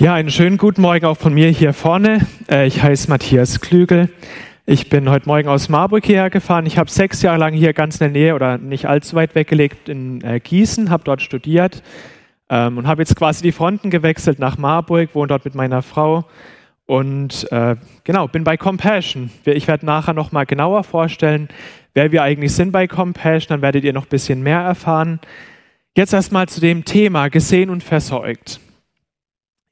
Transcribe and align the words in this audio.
Ja, 0.00 0.14
einen 0.14 0.30
schönen 0.30 0.58
guten 0.58 0.82
Morgen 0.82 1.04
auch 1.04 1.16
von 1.16 1.32
mir 1.32 1.48
hier 1.50 1.72
vorne. 1.72 2.26
Äh, 2.50 2.66
ich 2.66 2.82
heiße 2.82 3.08
Matthias 3.08 3.60
Klügel. 3.60 4.10
Ich 4.66 4.88
bin 4.88 5.08
heute 5.08 5.28
Morgen 5.28 5.46
aus 5.46 5.68
Marburg 5.68 6.04
hierher 6.04 6.30
gefahren. 6.30 6.66
Ich 6.66 6.78
habe 6.78 6.90
sechs 6.90 7.22
Jahre 7.22 7.38
lang 7.38 7.54
hier 7.54 7.72
ganz 7.72 7.94
in 8.00 8.00
der 8.00 8.08
Nähe 8.08 8.34
oder 8.34 8.58
nicht 8.58 8.86
allzu 8.86 9.14
weit 9.14 9.36
weggelebt 9.36 9.88
in 9.88 10.20
äh, 10.22 10.40
Gießen, 10.40 10.90
habe 10.90 11.04
dort 11.04 11.22
studiert 11.22 11.84
ähm, 12.50 12.76
und 12.76 12.88
habe 12.88 13.02
jetzt 13.02 13.14
quasi 13.14 13.44
die 13.44 13.52
Fronten 13.52 13.88
gewechselt 13.88 14.40
nach 14.40 14.58
Marburg, 14.58 15.10
wohne 15.14 15.28
dort 15.28 15.44
mit 15.44 15.54
meiner 15.54 15.80
Frau 15.80 16.24
und 16.86 17.46
äh, 17.52 17.76
genau, 18.02 18.26
bin 18.26 18.42
bei 18.42 18.56
Compassion. 18.56 19.30
Ich 19.44 19.68
werde 19.68 19.86
nachher 19.86 20.12
nochmal 20.12 20.44
genauer 20.44 20.82
vorstellen, 20.82 21.46
wer 21.94 22.10
wir 22.10 22.24
eigentlich 22.24 22.52
sind 22.52 22.72
bei 22.72 22.88
Compassion, 22.88 23.54
dann 23.54 23.62
werdet 23.62 23.84
ihr 23.84 23.92
noch 23.92 24.06
ein 24.06 24.10
bisschen 24.10 24.42
mehr 24.42 24.58
erfahren. 24.60 25.20
Jetzt 25.96 26.12
erstmal 26.12 26.48
zu 26.48 26.60
dem 26.60 26.84
Thema 26.84 27.28
gesehen 27.28 27.70
und 27.70 27.84
versorgt. 27.84 28.58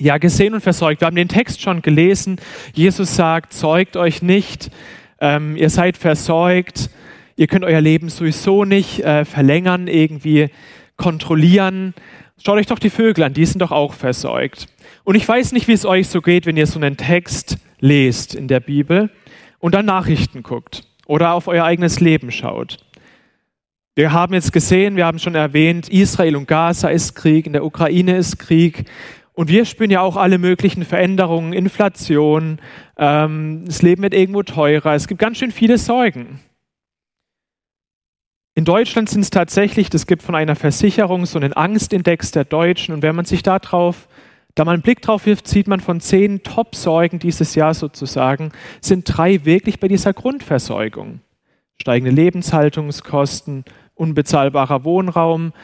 Ja, 0.02 0.18
gesehen 0.18 0.52
und 0.52 0.62
versorgt. 0.62 1.00
Wir 1.00 1.06
haben 1.06 1.14
den 1.14 1.28
Text 1.28 1.62
schon 1.62 1.80
gelesen. 1.80 2.40
Jesus 2.74 3.14
sagt, 3.14 3.52
zeugt 3.52 3.96
euch 3.96 4.20
nicht, 4.20 4.68
ähm, 5.20 5.56
ihr 5.56 5.70
seid 5.70 5.96
versorgt, 5.96 6.90
ihr 7.36 7.46
könnt 7.46 7.64
euer 7.64 7.80
Leben 7.80 8.08
sowieso 8.08 8.64
nicht 8.64 8.98
äh, 9.04 9.24
verlängern, 9.24 9.86
irgendwie 9.86 10.48
kontrollieren. 10.96 11.94
Schaut 12.44 12.58
euch 12.58 12.66
doch 12.66 12.80
die 12.80 12.90
Vögel 12.90 13.22
an, 13.22 13.32
die 13.32 13.46
sind 13.46 13.60
doch 13.60 13.70
auch 13.70 13.93
versorgt. 13.93 14.66
Und 15.04 15.14
ich 15.14 15.29
weiß 15.29 15.52
nicht, 15.52 15.68
wie 15.68 15.72
es 15.72 15.84
euch 15.84 16.08
so 16.08 16.21
geht, 16.21 16.46
wenn 16.46 16.57
ihr 16.57 16.66
so 16.66 16.80
einen 16.80 16.96
Text 16.96 17.58
lest 17.79 18.34
in 18.34 18.48
der 18.48 18.58
Bibel 18.58 19.08
und 19.60 19.72
dann 19.72 19.86
Nachrichten 19.86 20.43
guckt 20.43 20.82
oder 21.07 21.32
auf 21.32 21.46
euer 21.46 21.64
eigenes 21.64 22.00
Leben 22.00 22.32
schaut. 22.32 22.79
Wir 23.94 24.10
haben 24.10 24.34
jetzt 24.34 24.52
gesehen, 24.52 24.96
wir 24.96 25.07
haben 25.07 25.21
schon 25.21 25.36
erwähnt, 25.36 25.90
Israel 25.90 26.34
und 26.34 26.48
Gaza 26.48 26.88
ist 26.88 27.14
Krieg, 27.14 27.46
in 27.46 27.52
der 27.52 27.64
Ukraine 27.64 28.16
ist 28.16 28.40
Krieg. 28.40 28.86
Und 29.35 29.49
wir 29.49 29.64
spüren 29.64 29.91
ja 29.91 30.00
auch 30.03 30.17
alle 30.17 30.39
möglichen 30.39 30.85
Veränderungen, 30.85 31.53
Inflation, 31.53 32.61
ähm, 32.98 33.64
das 33.64 33.83
Leben 33.83 34.02
wird 34.02 34.14
irgendwo 34.14 34.42
teurer, 34.42 34.94
es 34.94 35.08
gibt 35.08 35.20
ganz 35.20 35.39
schön 35.39 35.52
viele 35.52 35.78
Sorgen. 35.78 36.41
In 38.55 38.66
Deutschland 38.66 39.08
sind 39.08 39.22
es 39.22 39.30
tatsächlich, 39.30 39.89
das 39.89 40.06
gibt 40.06 40.22
von 40.22 40.34
einer 40.34 40.56
Versicherung 40.56 41.24
so 41.24 41.39
einen 41.39 41.56
Angstindex 41.56 42.33
der 42.33 42.44
Deutschen 42.44 42.94
und 42.94 43.02
wenn 43.02 43.16
man 43.16 43.24
sich 43.24 43.42
da 43.42 43.58
drauf, 43.58 44.08
da 44.55 44.66
mal 44.66 44.74
einen 44.74 44.83
Blick 44.83 45.00
drauf 45.00 45.24
wirft, 45.24 45.48
sieht 45.48 45.67
man 45.67 45.80
von 45.80 46.00
zehn 46.00 46.42
Top-Sorgen 46.42 47.19
dieses 47.19 47.55
Jahr 47.55 47.72
sozusagen, 47.72 48.52
sind 48.83 49.05
drei 49.06 49.46
wirklich 49.46 49.80
bei 49.80 49.89
dieser 49.89 50.12
Grundversorgung. 50.12 51.20
Steigende 51.80 52.14
Lebenshaltungskosten, 52.14 53.64
unbezahlbarer 53.94 54.84
Wohnraum, 54.84 55.55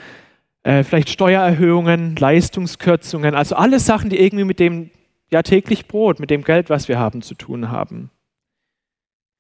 äh, 0.68 0.84
vielleicht 0.84 1.08
Steuererhöhungen, 1.08 2.14
Leistungskürzungen, 2.16 3.34
also 3.34 3.56
alle 3.56 3.80
Sachen, 3.80 4.10
die 4.10 4.20
irgendwie 4.20 4.44
mit 4.44 4.60
dem 4.60 4.90
ja 5.30 5.42
täglich 5.42 5.88
Brot, 5.88 6.20
mit 6.20 6.28
dem 6.28 6.44
Geld, 6.44 6.68
was 6.68 6.88
wir 6.88 6.98
haben, 6.98 7.22
zu 7.22 7.34
tun 7.34 7.70
haben. 7.70 8.10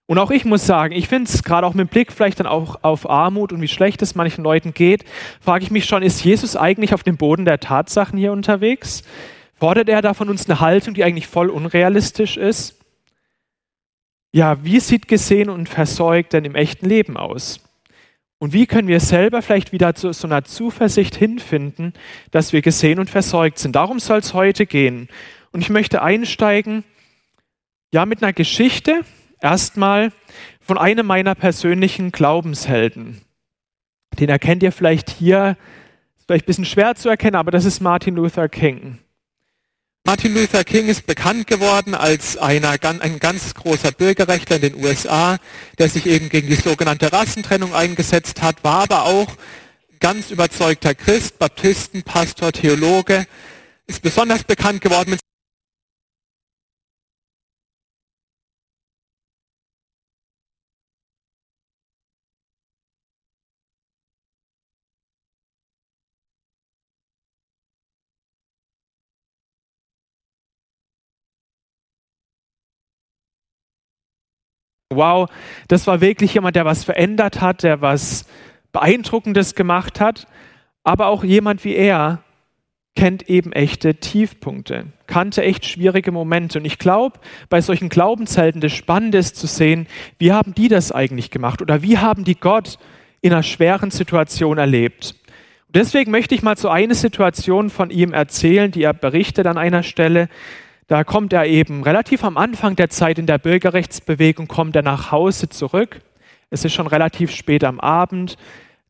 Und 0.06 0.18
auch 0.18 0.30
ich 0.30 0.46
muss 0.46 0.64
sagen, 0.64 0.94
ich 0.94 1.06
finde 1.06 1.28
es 1.30 1.42
gerade 1.42 1.66
auch 1.66 1.74
mit 1.74 1.90
Blick 1.90 2.12
vielleicht 2.12 2.40
dann 2.40 2.46
auch 2.46 2.82
auf 2.82 3.10
Armut 3.10 3.52
und 3.52 3.60
wie 3.60 3.68
schlecht 3.68 4.00
es 4.00 4.14
manchen 4.14 4.42
Leuten 4.42 4.72
geht, 4.72 5.04
frage 5.38 5.64
ich 5.64 5.70
mich 5.70 5.84
schon, 5.84 6.02
ist 6.02 6.24
Jesus 6.24 6.56
eigentlich 6.56 6.94
auf 6.94 7.02
dem 7.02 7.18
Boden 7.18 7.44
der 7.44 7.60
Tatsachen 7.60 8.18
hier 8.18 8.32
unterwegs? 8.32 9.02
Fordert 9.52 9.90
er 9.90 10.00
da 10.00 10.14
von 10.14 10.30
uns 10.30 10.48
eine 10.48 10.60
Haltung, 10.60 10.94
die 10.94 11.04
eigentlich 11.04 11.26
voll 11.26 11.50
unrealistisch 11.50 12.38
ist? 12.38 12.80
Ja, 14.32 14.64
wie 14.64 14.80
sieht 14.80 15.08
gesehen 15.08 15.50
und 15.50 15.68
versorgt 15.68 16.32
denn 16.32 16.46
im 16.46 16.54
echten 16.54 16.86
Leben 16.86 17.18
aus? 17.18 17.67
Und 18.38 18.52
wie 18.52 18.66
können 18.66 18.86
wir 18.86 19.00
selber 19.00 19.42
vielleicht 19.42 19.72
wieder 19.72 19.94
zu 19.94 20.12
so 20.12 20.28
einer 20.28 20.44
Zuversicht 20.44 21.16
hinfinden, 21.16 21.92
dass 22.30 22.52
wir 22.52 22.62
gesehen 22.62 23.00
und 23.00 23.10
versorgt 23.10 23.58
sind? 23.58 23.74
Darum 23.74 23.98
soll 23.98 24.18
es 24.18 24.32
heute 24.32 24.64
gehen. 24.64 25.08
Und 25.50 25.60
ich 25.60 25.70
möchte 25.70 26.02
einsteigen, 26.02 26.84
ja, 27.92 28.06
mit 28.06 28.22
einer 28.22 28.32
Geschichte, 28.32 29.00
erstmal 29.40 30.12
von 30.60 30.78
einem 30.78 31.06
meiner 31.06 31.34
persönlichen 31.34 32.12
Glaubenshelden. 32.12 33.22
Den 34.18 34.28
erkennt 34.28 34.62
ihr 34.62 34.72
vielleicht 34.72 35.10
hier, 35.10 35.56
ist 36.16 36.26
vielleicht 36.26 36.44
ein 36.44 36.46
bisschen 36.46 36.64
schwer 36.64 36.94
zu 36.94 37.08
erkennen, 37.08 37.36
aber 37.36 37.50
das 37.50 37.64
ist 37.64 37.80
Martin 37.80 38.16
Luther 38.16 38.48
King. 38.48 38.98
Martin 40.08 40.32
Luther 40.32 40.64
King 40.64 40.88
ist 40.88 41.04
bekannt 41.04 41.46
geworden 41.46 41.94
als 41.94 42.38
einer, 42.38 42.78
ein 42.82 43.18
ganz 43.18 43.52
großer 43.52 43.92
Bürgerrechtler 43.92 44.56
in 44.56 44.62
den 44.62 44.74
USA, 44.82 45.36
der 45.76 45.90
sich 45.90 46.06
eben 46.06 46.30
gegen 46.30 46.48
die 46.48 46.54
sogenannte 46.54 47.12
Rassentrennung 47.12 47.74
eingesetzt 47.74 48.40
hat, 48.40 48.64
war 48.64 48.84
aber 48.84 49.04
auch 49.04 49.28
ganz 50.00 50.30
überzeugter 50.30 50.94
Christ, 50.94 51.38
Baptisten, 51.38 52.04
Pastor, 52.04 52.52
Theologe, 52.52 53.26
ist 53.86 54.00
besonders 54.00 54.44
bekannt 54.44 54.80
geworden 54.80 55.10
mit 55.10 55.20
wow, 74.98 75.30
das 75.68 75.86
war 75.86 76.02
wirklich 76.02 76.34
jemand, 76.34 76.56
der 76.56 76.66
was 76.66 76.84
verändert 76.84 77.40
hat, 77.40 77.62
der 77.62 77.80
was 77.80 78.26
Beeindruckendes 78.72 79.54
gemacht 79.54 80.00
hat. 80.00 80.26
Aber 80.84 81.06
auch 81.06 81.24
jemand 81.24 81.64
wie 81.64 81.74
er 81.74 82.22
kennt 82.94 83.30
eben 83.30 83.52
echte 83.52 83.94
Tiefpunkte, 83.94 84.86
kannte 85.06 85.42
echt 85.42 85.64
schwierige 85.64 86.10
Momente. 86.10 86.58
Und 86.58 86.64
ich 86.64 86.78
glaube, 86.78 87.20
bei 87.48 87.60
solchen 87.60 87.88
Glaubenshelden 87.88 88.60
das 88.60 88.72
Spannende 88.72 89.18
ist 89.18 89.36
zu 89.36 89.46
sehen, 89.46 89.86
wie 90.18 90.32
haben 90.32 90.52
die 90.52 90.66
das 90.66 90.90
eigentlich 90.90 91.30
gemacht 91.30 91.62
oder 91.62 91.80
wie 91.82 91.98
haben 91.98 92.24
die 92.24 92.34
Gott 92.34 92.78
in 93.20 93.32
einer 93.32 93.44
schweren 93.44 93.92
Situation 93.92 94.58
erlebt. 94.58 95.14
Deswegen 95.68 96.10
möchte 96.10 96.34
ich 96.34 96.42
mal 96.42 96.56
so 96.56 96.70
eine 96.70 96.94
Situation 96.94 97.70
von 97.70 97.90
ihm 97.90 98.12
erzählen, 98.12 98.70
die 98.70 98.82
er 98.82 98.94
berichtet 98.94 99.46
an 99.46 99.58
einer 99.58 99.82
Stelle. 99.82 100.28
Da 100.88 101.04
kommt 101.04 101.34
er 101.34 101.44
eben 101.44 101.82
relativ 101.82 102.24
am 102.24 102.38
Anfang 102.38 102.74
der 102.74 102.88
Zeit 102.88 103.18
in 103.18 103.26
der 103.26 103.36
Bürgerrechtsbewegung, 103.36 104.48
kommt 104.48 104.74
er 104.74 104.82
nach 104.82 105.12
Hause 105.12 105.50
zurück. 105.50 106.00
Es 106.48 106.64
ist 106.64 106.72
schon 106.72 106.86
relativ 106.86 107.30
spät 107.30 107.62
am 107.62 107.78
Abend, 107.78 108.38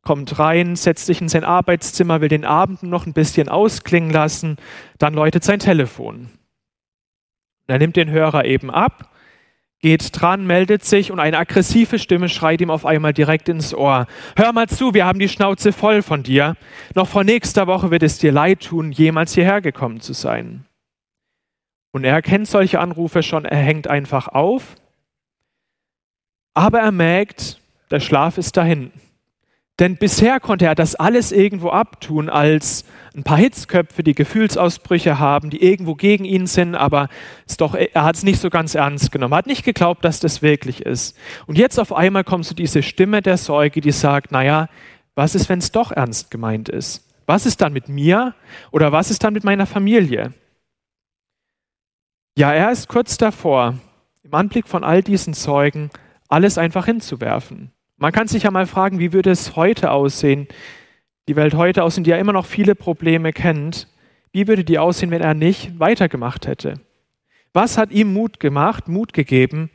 kommt 0.01 0.39
rein, 0.39 0.77
setzt 0.77 1.07
sich 1.07 1.19
in 1.19 1.27
sein 1.27 1.43
Arbeitszimmer, 1.43 2.21
will 2.21 2.29
den 2.29 2.45
Abend 2.45 2.83
noch 2.83 3.05
ein 3.05 3.11
bisschen 3.11 3.49
ausklingen 3.49 4.11
lassen, 4.11 4.55
dann 4.97 5.13
läutet 5.13 5.43
sein 5.43 5.59
Telefon. 5.59 6.29
Er 7.67 7.79
nimmt 7.79 7.97
den 7.97 8.09
Hörer 8.09 8.45
eben 8.45 8.71
ab, 8.71 9.11
geht 9.81 10.09
dran, 10.13 10.47
meldet 10.47 10.85
sich 10.85 11.11
und 11.11 11.19
eine 11.19 11.37
aggressive 11.37 11.99
Stimme 11.99 12.29
schreit 12.29 12.61
ihm 12.61 12.71
auf 12.71 12.85
einmal 12.85 13.11
direkt 13.11 13.49
ins 13.49 13.73
Ohr. 13.73 14.07
Hör 14.37 14.53
mal 14.53 14.69
zu, 14.69 14.93
wir 14.93 15.05
haben 15.05 15.19
die 15.19 15.27
Schnauze 15.27 15.73
voll 15.73 16.01
von 16.01 16.23
dir. 16.23 16.55
Noch 16.95 17.09
vor 17.09 17.25
nächster 17.25 17.67
Woche 17.67 17.91
wird 17.91 18.03
es 18.03 18.19
dir 18.19 18.31
leid 18.31 18.61
tun, 18.61 18.93
jemals 18.93 19.33
hierher 19.33 19.59
gekommen 19.59 19.99
zu 19.99 20.13
sein. 20.13 20.65
Und 21.91 22.03
er 22.03 22.13
erkennt 22.13 22.47
solche 22.47 22.79
Anrufe 22.79 23.23
schon, 23.23 23.45
er 23.45 23.57
hängt 23.57 23.87
einfach 23.87 24.27
auf, 24.27 24.75
aber 26.53 26.79
er 26.79 26.91
merkt, 26.91 27.59
der 27.89 27.99
Schlaf 27.99 28.37
ist 28.37 28.57
dahin. 28.57 28.91
Denn 29.79 29.95
bisher 29.95 30.41
konnte 30.41 30.65
er 30.65 30.75
das 30.75 30.95
alles 30.95 31.31
irgendwo 31.31 31.69
abtun 31.69 32.29
als 32.29 32.83
ein 33.15 33.23
paar 33.23 33.37
Hitzköpfe, 33.37 34.03
die 34.03 34.13
Gefühlsausbrüche 34.13 35.19
haben, 35.19 35.49
die 35.49 35.63
irgendwo 35.63 35.95
gegen 35.95 36.25
ihn 36.25 36.47
sind, 36.47 36.75
aber 36.75 37.07
doch, 37.57 37.75
er 37.75 38.03
hat 38.03 38.15
es 38.15 38.23
nicht 38.23 38.41
so 38.41 38.49
ganz 38.49 38.75
ernst 38.75 39.11
genommen, 39.11 39.33
hat 39.33 39.47
nicht 39.47 39.63
geglaubt, 39.63 40.03
dass 40.03 40.19
das 40.19 40.41
wirklich 40.41 40.85
ist. 40.85 41.17
Und 41.47 41.57
jetzt 41.57 41.79
auf 41.79 41.93
einmal 41.93 42.25
kommt 42.25 42.45
so 42.45 42.53
diese 42.53 42.83
Stimme 42.83 43.21
der 43.21 43.37
Säuge, 43.37 43.79
die 43.79 43.93
sagt, 43.93 44.33
naja, 44.33 44.67
was 45.15 45.33
ist, 45.33 45.47
wenn 45.47 45.59
es 45.59 45.71
doch 45.71 45.91
ernst 45.91 46.29
gemeint 46.29 46.67
ist? 46.67 47.07
Was 47.25 47.45
ist 47.45 47.61
dann 47.61 47.71
mit 47.71 47.87
mir 47.87 48.35
oder 48.71 48.91
was 48.91 49.11
ist 49.11 49.23
dann 49.23 49.33
mit 49.33 49.45
meiner 49.45 49.65
Familie? 49.65 50.33
Ja, 52.39 52.53
er 52.53 52.71
ist 52.71 52.87
kurz 52.87 53.17
davor, 53.17 53.77
im 54.23 54.33
Anblick 54.33 54.65
von 54.65 54.85
all 54.85 55.03
diesen 55.03 55.33
Zeugen 55.33 55.89
alles 56.29 56.57
einfach 56.57 56.85
hinzuwerfen. 56.85 57.73
Man 57.97 58.13
kann 58.13 58.29
sich 58.29 58.43
ja 58.43 58.51
mal 58.51 58.65
fragen, 58.65 58.97
wie 58.97 59.11
würde 59.11 59.29
es 59.29 59.57
heute 59.57 59.91
aussehen, 59.91 60.47
die 61.27 61.35
Welt 61.35 61.53
heute 61.53 61.83
aussehen, 61.83 62.05
die 62.05 62.11
ja 62.11 62.17
immer 62.17 62.31
noch 62.31 62.45
viele 62.45 62.75
Probleme 62.75 63.33
kennt. 63.33 63.89
Wie 64.31 64.47
würde 64.47 64.63
die 64.63 64.79
aussehen, 64.79 65.11
wenn 65.11 65.21
er 65.21 65.33
nicht 65.33 65.81
weitergemacht 65.81 66.47
hätte? 66.47 66.75
Was 67.51 67.77
hat 67.77 67.91
ihm 67.91 68.13
Mut 68.13 68.39
gemacht, 68.39 68.87
Mut 68.87 69.11
gegeben, 69.11 69.69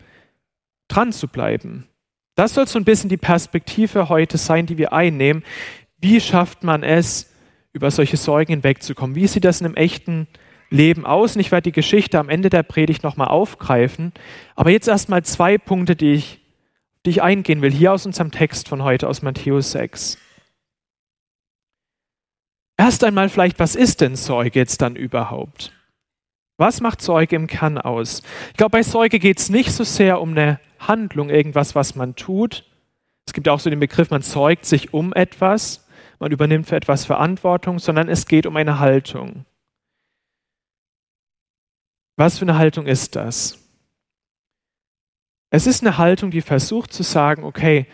dran 0.88 1.12
zu 1.12 1.28
bleiben? 1.28 1.86
Das 2.34 2.54
soll 2.54 2.66
so 2.66 2.78
ein 2.78 2.86
bisschen 2.86 3.10
die 3.10 3.18
Perspektive 3.18 4.08
heute 4.08 4.38
sein, 4.38 4.64
die 4.64 4.78
wir 4.78 4.94
einnehmen. 4.94 5.44
Wie 5.98 6.18
schafft 6.18 6.64
man 6.64 6.82
es, 6.82 7.30
über 7.74 7.90
solche 7.90 8.16
Sorgen 8.16 8.52
hinwegzukommen? 8.52 9.16
Wie 9.16 9.26
sieht 9.26 9.44
das 9.44 9.60
in 9.60 9.66
einem 9.66 9.76
echten 9.76 10.28
Leben 10.74 11.06
aus. 11.06 11.34
Und 11.34 11.40
ich 11.40 11.50
werde 11.50 11.70
die 11.70 11.72
Geschichte 11.72 12.18
am 12.18 12.28
Ende 12.28 12.50
der 12.50 12.62
Predigt 12.62 13.02
nochmal 13.02 13.28
aufgreifen. 13.28 14.12
Aber 14.56 14.70
jetzt 14.70 14.88
erstmal 14.88 15.24
zwei 15.24 15.56
Punkte, 15.56 15.96
die 15.96 16.12
ich, 16.12 16.40
die 17.06 17.10
ich 17.10 17.22
eingehen 17.22 17.62
will, 17.62 17.72
hier 17.72 17.92
aus 17.92 18.04
unserem 18.04 18.30
Text 18.30 18.68
von 18.68 18.82
heute, 18.82 19.08
aus 19.08 19.22
Matthäus 19.22 19.72
6. 19.72 20.18
Erst 22.76 23.04
einmal 23.04 23.28
vielleicht, 23.28 23.58
was 23.60 23.76
ist 23.76 24.00
denn 24.00 24.16
Sorge 24.16 24.58
jetzt 24.58 24.82
dann 24.82 24.96
überhaupt? 24.96 25.72
Was 26.56 26.80
macht 26.80 27.00
Sorge 27.00 27.36
im 27.36 27.46
Kern 27.46 27.78
aus? 27.78 28.22
Ich 28.50 28.56
glaube, 28.56 28.72
bei 28.72 28.82
Sorge 28.82 29.18
geht 29.18 29.38
es 29.38 29.48
nicht 29.48 29.72
so 29.72 29.84
sehr 29.84 30.20
um 30.20 30.32
eine 30.32 30.60
Handlung, 30.80 31.30
irgendwas, 31.30 31.74
was 31.74 31.94
man 31.94 32.16
tut. 32.16 32.64
Es 33.26 33.32
gibt 33.32 33.48
auch 33.48 33.60
so 33.60 33.70
den 33.70 33.80
Begriff, 33.80 34.10
man 34.10 34.22
sorgt 34.22 34.66
sich 34.66 34.92
um 34.92 35.12
etwas, 35.12 35.86
man 36.18 36.30
übernimmt 36.32 36.68
für 36.68 36.76
etwas 36.76 37.04
Verantwortung, 37.04 37.78
sondern 37.78 38.08
es 38.08 38.26
geht 38.26 38.46
um 38.46 38.56
eine 38.56 38.80
Haltung. 38.80 39.44
Was 42.16 42.38
für 42.38 42.44
eine 42.44 42.58
Haltung 42.58 42.86
ist 42.86 43.16
das? 43.16 43.58
Es 45.50 45.66
ist 45.66 45.82
eine 45.82 45.98
Haltung, 45.98 46.30
die 46.30 46.40
versucht 46.40 46.92
zu 46.92 47.02
sagen, 47.02 47.44
okay, 47.44 47.86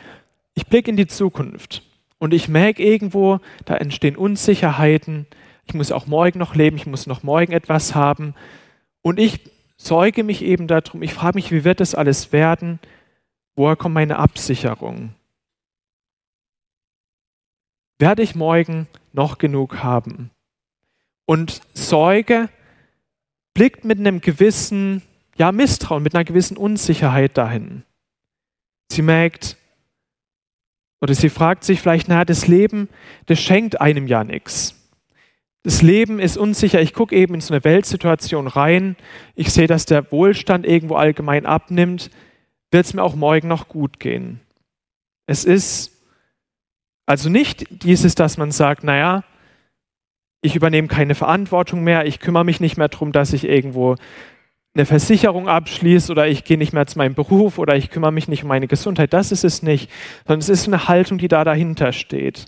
ich 0.54 0.66
blicke 0.66 0.90
in 0.90 0.96
die 0.96 1.06
Zukunft 1.06 1.82
und 2.18 2.34
ich 2.34 2.48
merke 2.48 2.82
irgendwo, 2.82 3.40
da 3.64 3.76
entstehen 3.76 4.16
Unsicherheiten, 4.16 5.26
ich 5.66 5.74
muss 5.74 5.92
auch 5.92 6.06
morgen 6.06 6.38
noch 6.38 6.54
leben, 6.54 6.76
ich 6.76 6.86
muss 6.86 7.06
noch 7.06 7.22
morgen 7.22 7.52
etwas 7.52 7.94
haben. 7.94 8.34
Und 9.02 9.18
ich 9.18 9.50
sorge 9.76 10.24
mich 10.24 10.42
eben 10.42 10.66
darum, 10.66 11.02
ich 11.02 11.14
frage 11.14 11.36
mich, 11.36 11.52
wie 11.52 11.64
wird 11.64 11.80
das 11.80 11.94
alles 11.94 12.32
werden? 12.32 12.80
Woher 13.54 13.76
kommt 13.76 13.94
meine 13.94 14.18
Absicherung? 14.18 15.14
Werde 17.98 18.22
ich 18.22 18.34
morgen 18.34 18.88
noch 19.12 19.38
genug 19.38 19.82
haben? 19.82 20.30
Und 21.26 21.60
Sorge 21.74 22.48
blickt 23.54 23.84
mit 23.84 23.98
einem 23.98 24.20
gewissen 24.20 25.02
ja, 25.36 25.52
Misstrauen, 25.52 26.02
mit 26.02 26.14
einer 26.14 26.24
gewissen 26.24 26.56
Unsicherheit 26.56 27.38
dahin. 27.38 27.82
Sie 28.92 29.02
merkt, 29.02 29.56
oder 31.00 31.14
sie 31.14 31.30
fragt 31.30 31.64
sich 31.64 31.80
vielleicht, 31.80 32.08
naja, 32.08 32.24
das 32.24 32.46
Leben, 32.46 32.88
das 33.26 33.40
schenkt 33.40 33.80
einem 33.80 34.06
ja 34.06 34.22
nichts. 34.24 34.76
Das 35.62 35.82
Leben 35.82 36.18
ist 36.18 36.36
unsicher. 36.36 36.80
Ich 36.80 36.94
gucke 36.94 37.14
eben 37.14 37.34
in 37.34 37.40
so 37.40 37.52
eine 37.52 37.64
Weltsituation 37.64 38.46
rein. 38.46 38.96
Ich 39.34 39.52
sehe, 39.52 39.66
dass 39.66 39.84
der 39.84 40.10
Wohlstand 40.10 40.66
irgendwo 40.66 40.96
allgemein 40.96 41.44
abnimmt. 41.44 42.10
Wird 42.70 42.86
es 42.86 42.94
mir 42.94 43.02
auch 43.02 43.14
morgen 43.14 43.48
noch 43.48 43.68
gut 43.68 44.00
gehen? 44.00 44.40
Es 45.26 45.44
ist 45.44 45.92
also 47.06 47.28
nicht 47.28 47.66
dieses, 47.82 48.14
dass 48.14 48.38
man 48.38 48.52
sagt, 48.52 48.84
naja, 48.84 49.24
ich 50.42 50.56
übernehme 50.56 50.88
keine 50.88 51.14
Verantwortung 51.14 51.82
mehr, 51.82 52.06
ich 52.06 52.20
kümmere 52.20 52.44
mich 52.44 52.60
nicht 52.60 52.76
mehr 52.76 52.88
darum, 52.88 53.12
dass 53.12 53.32
ich 53.32 53.44
irgendwo 53.44 53.96
eine 54.74 54.86
Versicherung 54.86 55.48
abschließe 55.48 56.12
oder 56.12 56.28
ich 56.28 56.44
gehe 56.44 56.56
nicht 56.56 56.72
mehr 56.72 56.86
zu 56.86 56.98
meinem 56.98 57.14
Beruf 57.14 57.58
oder 57.58 57.76
ich 57.76 57.90
kümmere 57.90 58.12
mich 58.12 58.28
nicht 58.28 58.44
um 58.44 58.48
meine 58.48 58.68
Gesundheit. 58.68 59.12
Das 59.12 59.32
ist 59.32 59.44
es 59.44 59.62
nicht, 59.62 59.90
sondern 60.26 60.40
es 60.40 60.48
ist 60.48 60.66
eine 60.66 60.86
Haltung, 60.88 61.18
die 61.18 61.28
da 61.28 61.44
dahinter 61.44 61.92
steht. 61.92 62.46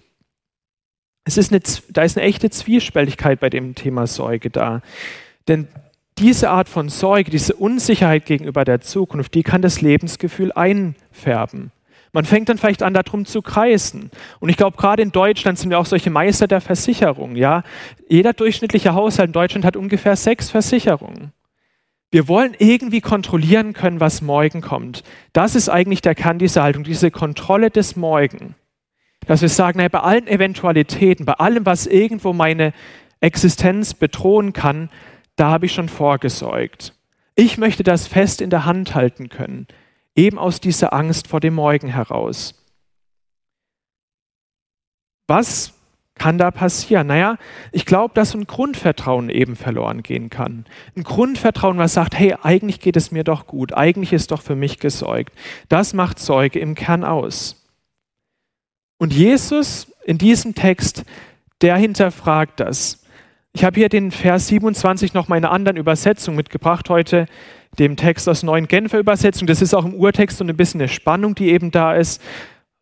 Es 1.25 1.37
ist 1.37 1.53
eine, 1.53 1.61
da 1.91 2.03
ist 2.03 2.17
eine 2.17 2.27
echte 2.27 2.51
Zwiespältigkeit 2.51 3.41
bei 3.41 3.51
dem 3.51 3.75
Thema 3.75 4.07
Sorge 4.07 4.51
da. 4.51 4.83
Denn 5.49 5.69
diese 6.19 6.51
Art 6.51 6.69
von 6.69 6.89
Sorge, 6.89 7.31
diese 7.31 7.55
Unsicherheit 7.55 8.27
gegenüber 8.27 8.65
der 8.65 8.81
Zukunft, 8.81 9.35
die 9.35 9.43
kann 9.43 9.63
das 9.63 9.81
Lebensgefühl 9.81 10.53
einfärben. 10.53 11.73
Man 12.13 12.27
fängt 12.27 12.51
dann 12.51 12.59
vielleicht 12.59 12.83
an, 12.83 12.93
darum 12.93 13.25
zu 13.25 13.41
kreisen. 13.41 14.11
Und 14.39 14.51
ich 14.51 14.59
glaube, 14.59 14.77
gerade 14.77 15.03
in 15.03 15.13
Deutschland 15.13 15.59
sind 15.59 15.71
wir 15.71 15.79
auch 15.79 15.87
solche 15.87 16.11
Meister 16.11 16.47
der 16.47 16.61
Versicherung. 16.61 17.37
Ja? 17.37 17.63
Jeder 18.09 18.35
durchschnittliche 18.35 18.95
Haushalt 18.95 19.29
in 19.29 19.33
Deutschland 19.33 19.65
hat 19.65 19.77
ungefähr 19.77 20.15
sechs 20.17 20.51
Versicherungen. 20.51 21.33
Wir 22.11 22.29
wollen 22.29 22.55
irgendwie 22.59 23.01
kontrollieren 23.01 23.73
können, 23.73 23.99
was 23.99 24.21
morgen 24.21 24.61
kommt. 24.61 25.03
Das 25.33 25.55
ist 25.55 25.71
eigentlich 25.71 26.03
der 26.03 26.15
Kern 26.15 26.39
dieser 26.39 26.63
Haltung, 26.63 26.85
diese 26.85 27.11
Kontrolle 27.11 27.71
des 27.71 27.97
Morgen. 27.97 28.55
Dass 29.27 29.41
wir 29.41 29.49
sagen, 29.49 29.79
naja, 29.79 29.89
bei 29.89 30.01
allen 30.01 30.27
Eventualitäten, 30.27 31.25
bei 31.25 31.35
allem, 31.35 31.65
was 31.65 31.87
irgendwo 31.87 32.35
meine 32.35 32.75
Existenz 33.21 33.95
bedrohen 33.95 34.53
kann, 34.53 34.91
da 35.37 35.51
habe 35.51 35.65
ich 35.65 35.73
schon 35.73 35.89
vorgesorgt. 35.89 36.93
Ich 37.35 37.57
möchte 37.57 37.83
das 37.83 38.07
fest 38.07 38.43
in 38.43 38.51
der 38.51 38.67
Hand 38.67 38.95
halten 38.95 39.31
können, 39.31 39.67
eben 40.15 40.39
aus 40.39 40.61
dieser 40.61 40.93
Angst 40.93 41.29
vor 41.29 41.41
dem 41.41 41.55
Morgen 41.55 41.89
heraus. 41.89 42.55
Was 45.27 45.73
kann 46.15 46.39
da 46.39 46.51
passieren? 46.51 47.07
Naja, 47.07 47.39
ich 47.73 47.87
glaube, 47.87 48.15
dass 48.15 48.35
ein 48.35 48.47
Grundvertrauen 48.47 49.31
eben 49.31 49.57
verloren 49.57 50.03
gehen 50.03 50.31
kann. 50.31 50.67
Ein 50.95 51.05
Grundvertrauen, 51.05 51.79
was 51.79 51.95
sagt, 51.95 52.19
hey, 52.19 52.37
eigentlich 52.43 52.81
geht 52.81 52.97
es 52.97 53.11
mir 53.11 53.25
doch 53.25 53.47
gut, 53.47 53.73
eigentlich 53.73 54.13
ist 54.13 54.31
doch 54.31 54.43
für 54.43 54.55
mich 54.55 54.79
gesorgt. 54.79 55.33
Das 55.69 55.95
macht 55.95 56.19
Sorge 56.19 56.59
im 56.59 56.75
Kern 56.75 57.05
aus. 57.05 57.67
Und 58.99 59.13
Jesus 59.13 59.91
in 60.05 60.19
diesem 60.19 60.55
Text, 60.55 61.05
der 61.61 61.77
hinterfragt 61.77 62.61
das. 62.61 63.05
Ich 63.53 63.65
habe 63.65 63.81
hier 63.81 63.89
den 63.89 64.11
Vers 64.11 64.49
27 64.49 65.15
noch 65.15 65.29
meine 65.29 65.51
anderen 65.51 65.77
Übersetzung 65.77 66.35
mitgebracht 66.35 66.89
heute, 66.89 67.27
dem 67.79 67.97
Text 67.97 68.29
aus 68.29 68.43
neuen 68.43 68.69
Genfer 68.69 68.99
Übersetzung. 68.99 69.47
Das 69.47 69.63
ist 69.63 69.75
auch 69.75 69.85
im 69.85 69.95
Urtext 69.95 70.39
so 70.39 70.45
ein 70.45 70.57
bisschen 70.57 70.81
eine 70.81 70.89
Spannung, 70.89 71.35
die 71.35 71.51
eben 71.51 71.71
da 71.71 71.95
ist. 71.95 72.21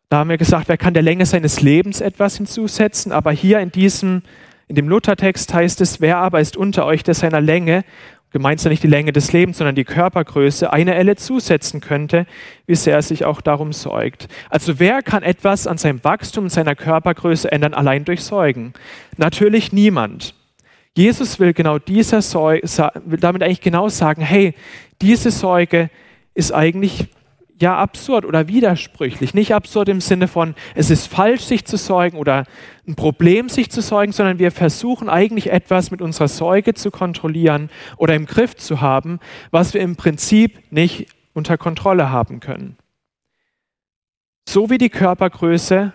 Da 0.09 0.17
haben 0.17 0.29
wir 0.29 0.37
gesagt, 0.37 0.67
wer 0.67 0.77
kann 0.77 0.93
der 0.93 1.03
Länge 1.03 1.25
seines 1.25 1.61
Lebens 1.61 2.01
etwas 2.01 2.37
hinzusetzen? 2.37 3.11
Aber 3.11 3.31
hier 3.31 3.59
in 3.59 3.71
diesem, 3.71 4.23
in 4.67 4.75
dem 4.75 4.89
Luthertext 4.89 5.53
heißt 5.53 5.79
es, 5.81 6.01
wer 6.01 6.17
aber 6.17 6.41
ist 6.41 6.57
unter 6.57 6.85
euch, 6.85 7.03
der 7.03 7.13
seiner 7.13 7.39
Länge 7.39 7.83
gemeint 8.31 8.59
ist 8.59 8.63
ja 8.63 8.69
nicht 8.69 8.83
die 8.83 8.87
Länge 8.87 9.11
des 9.11 9.33
Lebens, 9.33 9.57
sondern 9.57 9.75
die 9.75 9.83
Körpergröße, 9.83 10.71
eine 10.71 10.95
Elle 10.95 11.15
zusetzen 11.15 11.81
könnte, 11.81 12.25
wie 12.65 12.75
sehr 12.75 12.95
er 12.95 13.01
sich 13.01 13.25
auch 13.25 13.41
darum 13.41 13.73
sorgt. 13.73 14.27
Also 14.49 14.79
wer 14.79 15.01
kann 15.01 15.23
etwas 15.23 15.67
an 15.67 15.77
seinem 15.77 16.03
Wachstum 16.03 16.45
und 16.45 16.49
seiner 16.49 16.75
Körpergröße 16.75 17.51
ändern, 17.51 17.73
allein 17.73 18.05
durch 18.05 18.23
Sorgen? 18.23 18.73
Natürlich 19.17 19.73
niemand. 19.73 20.33
Jesus 20.95 21.39
will 21.39 21.53
genau 21.53 21.79
dieser 21.79 22.21
Sorge, 22.21 22.61
will 23.05 23.19
damit 23.19 23.43
eigentlich 23.43 23.61
genau 23.61 23.87
sagen, 23.89 24.21
hey, 24.21 24.53
diese 25.01 25.31
Sorge 25.31 25.89
ist 26.33 26.51
eigentlich 26.51 27.07
ja 27.61 27.77
absurd 27.77 28.25
oder 28.25 28.47
widersprüchlich. 28.47 29.33
Nicht 29.33 29.53
absurd 29.53 29.87
im 29.87 30.01
Sinne 30.01 30.27
von, 30.27 30.55
es 30.75 30.89
ist 30.89 31.07
falsch, 31.07 31.43
sich 31.43 31.65
zu 31.65 31.77
sorgen 31.77 32.17
oder 32.17 32.45
ein 32.87 32.95
Problem, 32.95 33.47
sich 33.47 33.69
zu 33.69 33.81
sorgen, 33.81 34.11
sondern 34.11 34.39
wir 34.39 34.51
versuchen 34.51 35.07
eigentlich 35.07 35.51
etwas 35.51 35.91
mit 35.91 36.01
unserer 36.01 36.27
Sorge 36.27 36.73
zu 36.73 36.91
kontrollieren 36.91 37.69
oder 37.97 38.15
im 38.15 38.25
Griff 38.25 38.55
zu 38.55 38.81
haben, 38.81 39.19
was 39.51 39.73
wir 39.73 39.81
im 39.81 39.95
Prinzip 39.95 40.59
nicht 40.71 41.07
unter 41.33 41.57
Kontrolle 41.57 42.09
haben 42.09 42.39
können. 42.39 42.77
So 44.49 44.69
wie 44.69 44.77
die 44.77 44.89
Körpergröße 44.89 45.93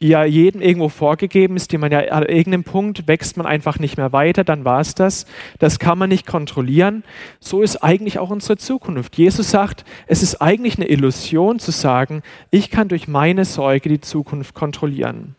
ja 0.00 0.24
jedem 0.24 0.60
irgendwo 0.60 0.88
vorgegeben 0.88 1.56
ist, 1.56 1.72
die 1.72 1.78
man 1.78 1.90
ja 1.90 2.00
an 2.00 2.22
irgendeinem 2.22 2.64
Punkt 2.64 3.08
wächst 3.08 3.36
man 3.36 3.46
einfach 3.46 3.78
nicht 3.78 3.96
mehr 3.96 4.12
weiter, 4.12 4.44
dann 4.44 4.64
war 4.64 4.80
es 4.80 4.94
das. 4.94 5.26
Das 5.58 5.78
kann 5.78 5.98
man 5.98 6.08
nicht 6.08 6.26
kontrollieren. 6.26 7.02
So 7.40 7.62
ist 7.62 7.78
eigentlich 7.78 8.18
auch 8.18 8.30
unsere 8.30 8.56
Zukunft. 8.56 9.16
Jesus 9.16 9.50
sagt, 9.50 9.84
es 10.06 10.22
ist 10.22 10.40
eigentlich 10.40 10.76
eine 10.76 10.88
Illusion 10.88 11.58
zu 11.58 11.72
sagen, 11.72 12.22
ich 12.50 12.70
kann 12.70 12.88
durch 12.88 13.08
meine 13.08 13.44
Sorge 13.44 13.88
die 13.88 14.00
Zukunft 14.00 14.54
kontrollieren. 14.54 15.34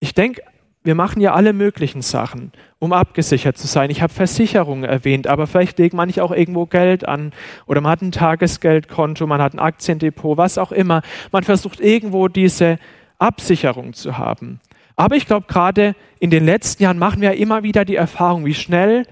Ich 0.00 0.14
denke, 0.14 0.42
wir 0.84 0.94
machen 0.94 1.20
ja 1.20 1.34
alle 1.34 1.52
möglichen 1.52 2.02
Sachen, 2.02 2.52
um 2.78 2.92
abgesichert 2.92 3.56
zu 3.56 3.66
sein. 3.66 3.90
Ich 3.90 4.02
habe 4.02 4.12
Versicherungen 4.12 4.84
erwähnt, 4.84 5.26
aber 5.26 5.46
vielleicht 5.46 5.78
legt 5.78 5.94
man 5.94 6.08
nicht 6.08 6.20
auch 6.20 6.32
irgendwo 6.32 6.66
Geld 6.66 7.06
an 7.06 7.32
oder 7.66 7.80
man 7.80 7.92
hat 7.92 8.02
ein 8.02 8.12
Tagesgeldkonto, 8.12 9.26
man 9.26 9.40
hat 9.40 9.54
ein 9.54 9.60
Aktiendepot, 9.60 10.36
was 10.36 10.58
auch 10.58 10.72
immer. 10.72 11.02
Man 11.30 11.44
versucht 11.44 11.80
irgendwo 11.80 12.28
diese 12.28 12.78
Absicherung 13.18 13.92
zu 13.92 14.18
haben. 14.18 14.60
Aber 14.96 15.16
ich 15.16 15.26
glaube, 15.26 15.46
gerade 15.46 15.94
in 16.18 16.30
den 16.30 16.44
letzten 16.44 16.82
Jahren 16.82 16.98
machen 16.98 17.20
wir 17.20 17.34
immer 17.34 17.62
wieder 17.62 17.84
die 17.84 17.96
Erfahrung, 17.96 18.44
wie 18.44 18.54
schnell 18.54 19.06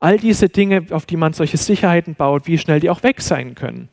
all 0.00 0.18
diese 0.18 0.48
Dinge, 0.48 0.86
auf 0.90 1.06
die 1.06 1.16
man 1.16 1.32
solche 1.32 1.56
Sicherheiten 1.56 2.16
baut, 2.16 2.46
wie 2.46 2.58
schnell 2.58 2.80
die 2.80 2.90
auch 2.90 3.02
weg 3.04 3.20
sein 3.20 3.54
können. 3.54 3.88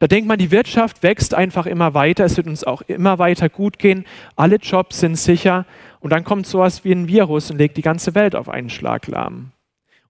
Da 0.00 0.06
denkt 0.06 0.26
man, 0.26 0.38
die 0.38 0.50
Wirtschaft 0.50 1.02
wächst 1.02 1.34
einfach 1.34 1.66
immer 1.66 1.92
weiter, 1.92 2.24
es 2.24 2.38
wird 2.38 2.46
uns 2.46 2.64
auch 2.64 2.80
immer 2.82 3.18
weiter 3.18 3.50
gut 3.50 3.78
gehen, 3.78 4.06
alle 4.34 4.56
Jobs 4.56 5.00
sind 5.00 5.16
sicher 5.16 5.66
und 6.00 6.10
dann 6.10 6.24
kommt 6.24 6.46
sowas 6.46 6.84
wie 6.84 6.92
ein 6.92 7.06
Virus 7.06 7.50
und 7.50 7.58
legt 7.58 7.76
die 7.76 7.82
ganze 7.82 8.14
Welt 8.14 8.34
auf 8.34 8.48
einen 8.48 8.70
Schlag 8.70 9.06
lahm. 9.08 9.52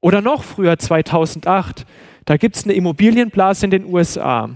Oder 0.01 0.23
noch 0.23 0.45
früher, 0.45 0.79
2008, 0.79 1.87
da 2.25 2.37
gibt 2.37 2.55
es 2.55 2.65
eine 2.65 2.75
Immobilienblase 2.75 3.65
in 3.65 3.73
den 3.73 3.85
USA. 3.85 4.51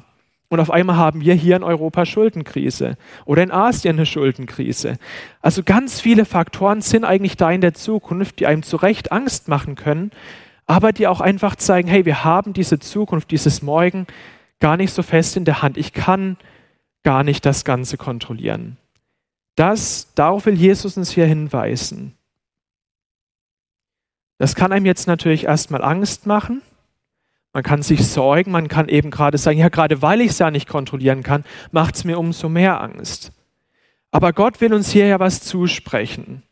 Und 0.50 0.61
auf 0.61 0.71
einmal 0.71 0.97
haben 0.97 1.21
wir 1.21 1.35
hier 1.35 1.57
in 1.57 1.64
Europa 1.64 2.07
Schuldenkrise 2.07 2.97
oder 3.25 3.43
in 3.43 3.50
Asien 3.50 3.97
eine 3.97 4.07
Schuldenkrise. 4.07 4.99
Also 5.43 5.64
ganz 5.64 6.00
viele 6.00 6.26
Faktoren 6.26 6.81
sind 6.81 7.05
eigentlich 7.05 7.37
da 7.37 7.50
in 7.50 7.61
der 7.61 7.75
Zukunft, 7.75 8.38
die 8.38 8.47
einem 8.47 8.62
zu 8.62 8.76
Recht 8.76 9.11
Angst 9.11 9.49
machen 9.49 9.75
können, 9.75 10.12
aber 10.67 10.93
die 10.93 11.09
auch 11.09 11.21
einfach 11.21 11.57
zeigen, 11.57 11.88
hey, 11.88 12.05
wir 12.05 12.23
haben 12.23 12.53
diese 12.53 12.79
Zukunft, 12.79 13.33
dieses 13.33 13.62
Morgen 13.62 14.07
gar 14.64 14.78
nicht 14.78 14.94
so 14.94 15.02
fest 15.02 15.37
in 15.37 15.44
der 15.44 15.61
Hand. 15.61 15.76
Ich 15.76 15.92
kann 15.92 16.38
gar 17.02 17.23
nicht 17.23 17.44
das 17.44 17.66
Ganze 17.66 17.99
kontrollieren. 17.99 18.78
Das, 19.56 20.14
darauf 20.14 20.47
will 20.47 20.54
Jesus 20.54 20.97
uns 20.97 21.11
hier 21.11 21.26
hinweisen. 21.26 22.14
Das 24.38 24.54
kann 24.54 24.73
einem 24.73 24.87
jetzt 24.87 25.06
natürlich 25.06 25.44
erstmal 25.44 25.85
Angst 25.85 26.25
machen. 26.25 26.62
Man 27.52 27.62
kann 27.62 27.83
sich 27.83 28.09
sorgen, 28.09 28.52
man 28.52 28.68
kann 28.68 28.88
eben 28.88 29.11
gerade 29.11 29.37
sagen, 29.37 29.59
ja, 29.59 29.68
gerade 29.68 30.00
weil 30.00 30.23
ich 30.23 30.30
es 30.30 30.38
ja 30.38 30.50
nicht 30.50 30.66
kontrollieren 30.66 31.23
kann, 31.23 31.44
macht 31.71 31.97
es 31.97 32.04
mir 32.04 32.18
umso 32.18 32.49
mehr 32.49 32.80
Angst. 32.80 33.33
Aber 34.12 34.33
Gott 34.33 34.62
will 34.62 34.73
uns 34.73 34.90
hier 34.90 35.06
ja 35.06 35.21
was 35.21 35.42
zusprechen. 35.42 36.42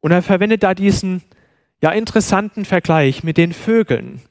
Und 0.00 0.12
er 0.12 0.22
verwendet 0.22 0.62
da 0.62 0.72
diesen, 0.72 1.20
ja 1.82 1.90
interessanten 1.90 2.64
Vergleich 2.64 3.22
mit 3.22 3.36
den 3.36 3.52
Vögeln. 3.52 4.22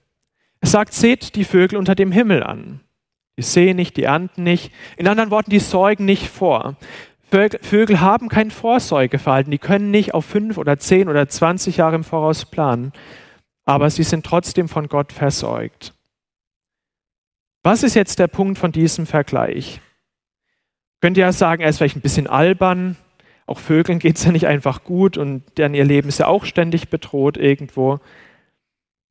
Es 0.62 0.71
sagt, 0.71 0.95
seht 0.95 1.36
die 1.36 1.45
Vögel 1.45 1.77
unter 1.77 1.93
dem 1.93 2.12
Himmel 2.12 2.41
an. 2.41 2.79
Die 3.39 3.43
sehen 3.43 3.77
nicht, 3.77 3.96
die 3.96 4.03
ernten 4.03 4.43
nicht. 4.43 4.74
In 4.98 5.08
anderen 5.08 5.31
Worten, 5.31 5.50
die 5.50 5.60
sorgen 5.60 6.03
nicht 6.03 6.27
vor. 6.27 6.75
Vögel 7.31 8.01
haben 8.01 8.27
kein 8.27 8.51
Vorsorgeverhalten. 8.51 9.50
Die 9.50 9.60
können 9.60 9.91
nicht 9.91 10.13
auf 10.13 10.25
fünf 10.25 10.58
oder 10.58 10.77
zehn 10.77 11.08
oder 11.08 11.29
zwanzig 11.29 11.77
Jahre 11.77 11.96
im 11.96 12.03
Voraus 12.03 12.43
planen. 12.43 12.91
Aber 13.63 13.89
sie 13.89 14.03
sind 14.03 14.25
trotzdem 14.25 14.67
von 14.67 14.89
Gott 14.89 15.13
versorgt. 15.13 15.93
Was 17.63 17.84
ist 17.84 17.93
jetzt 17.93 18.19
der 18.19 18.27
Punkt 18.27 18.58
von 18.58 18.74
diesem 18.74 19.05
Vergleich? 19.05 19.79
Könnt 21.00 21.15
ihr 21.15 21.24
ja 21.24 21.31
sagen, 21.31 21.62
er 21.62 21.69
ist 21.69 21.77
vielleicht 21.77 21.96
ein 21.96 22.01
bisschen 22.01 22.27
albern. 22.27 22.98
Auch 23.46 23.60
Vögeln 23.60 24.00
geht 24.00 24.17
es 24.17 24.25
ja 24.25 24.34
nicht 24.34 24.48
einfach 24.48 24.84
gut 24.84 25.17
und 25.17 25.43
deren 25.58 25.75
ihr 25.75 25.86
Leben 25.86 26.10
ist 26.10 26.19
ja 26.19 26.27
auch 26.27 26.43
ständig 26.43 26.89
bedroht 26.89 27.38
irgendwo. 27.38 28.01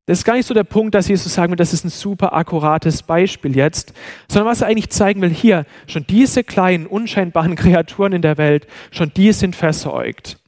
Das 0.08 0.20
ist 0.20 0.24
gar 0.24 0.36
nicht 0.36 0.46
so 0.46 0.54
der 0.54 0.64
Punkt, 0.64 0.94
dass 0.94 1.06
Jesus 1.06 1.34
sagen 1.34 1.50
will, 1.50 1.58
das 1.58 1.74
ist 1.74 1.84
ein 1.84 1.90
super 1.90 2.32
akkurates 2.32 3.02
Beispiel 3.02 3.54
jetzt, 3.54 3.92
sondern 4.26 4.50
was 4.50 4.62
er 4.62 4.68
eigentlich 4.68 4.88
zeigen 4.88 5.20
will, 5.20 5.28
hier, 5.28 5.66
schon 5.86 6.06
diese 6.06 6.44
kleinen, 6.44 6.86
unscheinbaren 6.86 7.56
Kreaturen 7.56 8.14
in 8.14 8.22
der 8.22 8.38
Welt, 8.38 8.66
schon 8.90 9.12
die 9.12 9.32
sind 9.32 9.54
versorgt. 9.54 10.38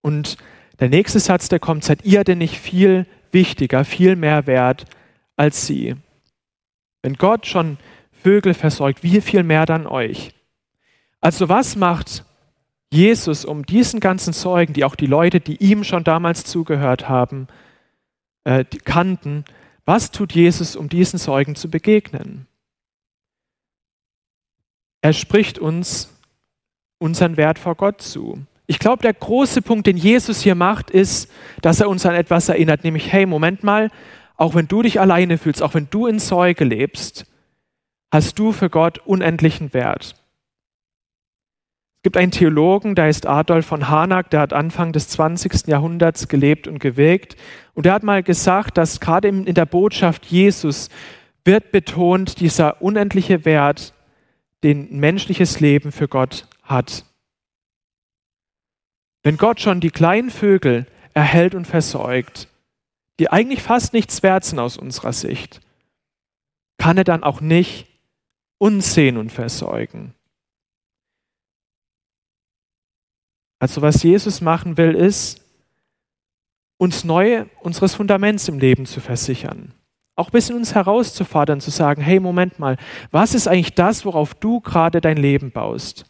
Und 0.00 0.38
der 0.80 0.88
nächste 0.88 1.20
Satz, 1.20 1.50
der 1.50 1.58
kommt, 1.58 1.84
seid 1.84 2.06
ihr 2.06 2.24
denn 2.24 2.38
nicht 2.38 2.58
viel 2.58 3.04
wichtiger, 3.32 3.84
viel 3.84 4.16
mehr 4.16 4.46
wert 4.46 4.86
als 5.36 5.66
sie? 5.66 5.96
Wenn 7.02 7.16
Gott 7.16 7.46
schon 7.46 7.76
Vögel 8.12 8.54
versorgt, 8.54 9.02
wie 9.02 9.20
viel 9.20 9.42
mehr 9.42 9.66
dann 9.66 9.86
euch? 9.86 10.30
Also 11.20 11.50
was 11.50 11.76
macht 11.76 12.24
Jesus, 12.90 13.44
um 13.44 13.66
diesen 13.66 14.00
ganzen 14.00 14.32
Zeugen, 14.32 14.72
die 14.72 14.84
auch 14.84 14.94
die 14.94 15.04
Leute, 15.04 15.40
die 15.40 15.56
ihm 15.56 15.84
schon 15.84 16.02
damals 16.02 16.44
zugehört 16.44 17.10
haben, 17.10 17.46
äh, 18.44 18.64
kannten, 18.84 19.44
was 19.84 20.10
tut 20.10 20.32
Jesus, 20.32 20.76
um 20.76 20.88
diesen 20.88 21.18
Zeugen 21.18 21.56
zu 21.56 21.68
begegnen? 21.68 22.46
Er 25.02 25.12
spricht 25.12 25.58
uns 25.58 26.10
unseren 26.98 27.36
Wert 27.36 27.58
vor 27.58 27.74
Gott 27.74 28.00
zu. 28.00 28.46
Ich 28.66 28.78
glaube, 28.78 29.02
der 29.02 29.12
große 29.12 29.60
Punkt, 29.60 29.86
den 29.86 29.98
Jesus 29.98 30.40
hier 30.40 30.54
macht, 30.54 30.90
ist, 30.90 31.30
dass 31.60 31.80
er 31.80 31.90
uns 31.90 32.06
an 32.06 32.14
etwas 32.14 32.48
erinnert, 32.48 32.84
nämlich, 32.84 33.12
hey, 33.12 33.26
Moment 33.26 33.62
mal, 33.62 33.90
auch 34.36 34.54
wenn 34.54 34.68
du 34.68 34.80
dich 34.80 35.00
alleine 35.00 35.36
fühlst, 35.36 35.62
auch 35.62 35.74
wenn 35.74 35.88
du 35.90 36.06
in 36.06 36.18
Zeuge 36.18 36.64
lebst, 36.64 37.26
hast 38.10 38.38
du 38.38 38.52
für 38.52 38.70
Gott 38.70 38.98
unendlichen 39.04 39.74
Wert. 39.74 40.14
Es 42.04 42.06
gibt 42.06 42.18
einen 42.18 42.32
Theologen, 42.32 42.94
der 42.94 43.06
heißt 43.06 43.24
Adolf 43.24 43.64
von 43.64 43.88
Harnack, 43.88 44.28
der 44.28 44.40
hat 44.40 44.52
Anfang 44.52 44.92
des 44.92 45.08
20. 45.08 45.68
Jahrhunderts 45.68 46.28
gelebt 46.28 46.68
und 46.68 46.78
gewirkt. 46.78 47.34
Und 47.72 47.86
der 47.86 47.94
hat 47.94 48.02
mal 48.02 48.22
gesagt, 48.22 48.76
dass 48.76 49.00
gerade 49.00 49.28
in 49.28 49.54
der 49.54 49.64
Botschaft 49.64 50.26
Jesus 50.26 50.90
wird 51.46 51.72
betont 51.72 52.40
dieser 52.40 52.82
unendliche 52.82 53.46
Wert, 53.46 53.94
den 54.62 54.94
menschliches 55.00 55.60
Leben 55.60 55.92
für 55.92 56.06
Gott 56.06 56.46
hat. 56.62 57.06
Wenn 59.22 59.38
Gott 59.38 59.62
schon 59.62 59.80
die 59.80 59.88
kleinen 59.88 60.28
Vögel 60.28 60.86
erhält 61.14 61.54
und 61.54 61.66
versorgt, 61.66 62.48
die 63.18 63.32
eigentlich 63.32 63.62
fast 63.62 63.94
nichts 63.94 64.22
wert 64.22 64.44
sind 64.44 64.58
aus 64.58 64.76
unserer 64.76 65.14
Sicht, 65.14 65.62
kann 66.76 66.98
er 66.98 67.04
dann 67.04 67.24
auch 67.24 67.40
nicht 67.40 67.86
uns 68.58 68.92
sehen 68.92 69.16
und 69.16 69.32
versorgen. 69.32 70.12
Also 73.58 73.82
was 73.82 74.02
Jesus 74.02 74.40
machen 74.40 74.76
will, 74.76 74.94
ist, 74.94 75.44
uns 76.76 77.04
neu 77.04 77.46
unseres 77.60 77.94
Fundaments 77.94 78.48
im 78.48 78.58
Leben 78.58 78.86
zu 78.86 79.00
versichern. 79.00 79.72
Auch 80.16 80.28
ein 80.28 80.32
bisschen 80.32 80.56
uns 80.56 80.74
herauszufordern, 80.74 81.60
zu 81.60 81.70
sagen, 81.70 82.02
hey, 82.02 82.20
Moment 82.20 82.58
mal, 82.58 82.76
was 83.10 83.34
ist 83.34 83.48
eigentlich 83.48 83.74
das, 83.74 84.04
worauf 84.04 84.34
du 84.34 84.60
gerade 84.60 85.00
dein 85.00 85.16
Leben 85.16 85.50
baust? 85.50 86.04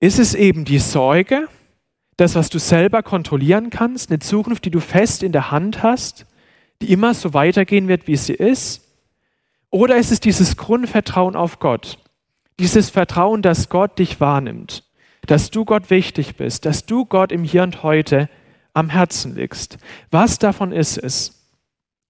Ist 0.00 0.18
es 0.18 0.34
eben 0.34 0.64
die 0.64 0.78
Sorge, 0.78 1.48
das, 2.16 2.34
was 2.34 2.48
du 2.48 2.58
selber 2.58 3.02
kontrollieren 3.02 3.70
kannst, 3.70 4.10
eine 4.10 4.18
Zukunft, 4.18 4.64
die 4.64 4.70
du 4.70 4.80
fest 4.80 5.22
in 5.22 5.32
der 5.32 5.50
Hand 5.50 5.82
hast, 5.82 6.26
die 6.80 6.92
immer 6.92 7.14
so 7.14 7.34
weitergehen 7.34 7.88
wird, 7.88 8.06
wie 8.06 8.16
sie 8.16 8.34
ist? 8.34 8.82
Oder 9.70 9.96
ist 9.96 10.10
es 10.10 10.20
dieses 10.20 10.56
Grundvertrauen 10.56 11.36
auf 11.36 11.58
Gott? 11.58 11.98
Dieses 12.58 12.90
Vertrauen, 12.90 13.42
dass 13.42 13.68
Gott 13.68 13.98
dich 13.98 14.20
wahrnimmt 14.20 14.85
dass 15.26 15.50
du 15.50 15.64
Gott 15.64 15.90
wichtig 15.90 16.36
bist, 16.36 16.64
dass 16.64 16.86
du 16.86 17.04
Gott 17.04 17.32
im 17.32 17.44
Hier 17.44 17.62
und 17.62 17.82
Heute 17.82 18.28
am 18.72 18.90
Herzen 18.90 19.34
liegst. 19.34 19.78
Was 20.10 20.38
davon 20.38 20.72
ist 20.72 20.98
es? 20.98 21.36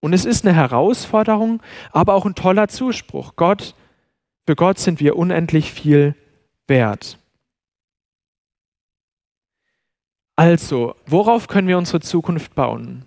Und 0.00 0.12
es 0.12 0.24
ist 0.24 0.46
eine 0.46 0.54
Herausforderung, 0.54 1.62
aber 1.90 2.14
auch 2.14 2.26
ein 2.26 2.34
toller 2.34 2.68
Zuspruch. 2.68 3.34
Gott, 3.36 3.74
für 4.46 4.54
Gott 4.54 4.78
sind 4.78 5.00
wir 5.00 5.16
unendlich 5.16 5.72
viel 5.72 6.14
wert. 6.68 7.18
Also, 10.36 10.94
worauf 11.06 11.48
können 11.48 11.66
wir 11.66 11.78
unsere 11.78 12.00
Zukunft 12.00 12.54
bauen? 12.54 13.06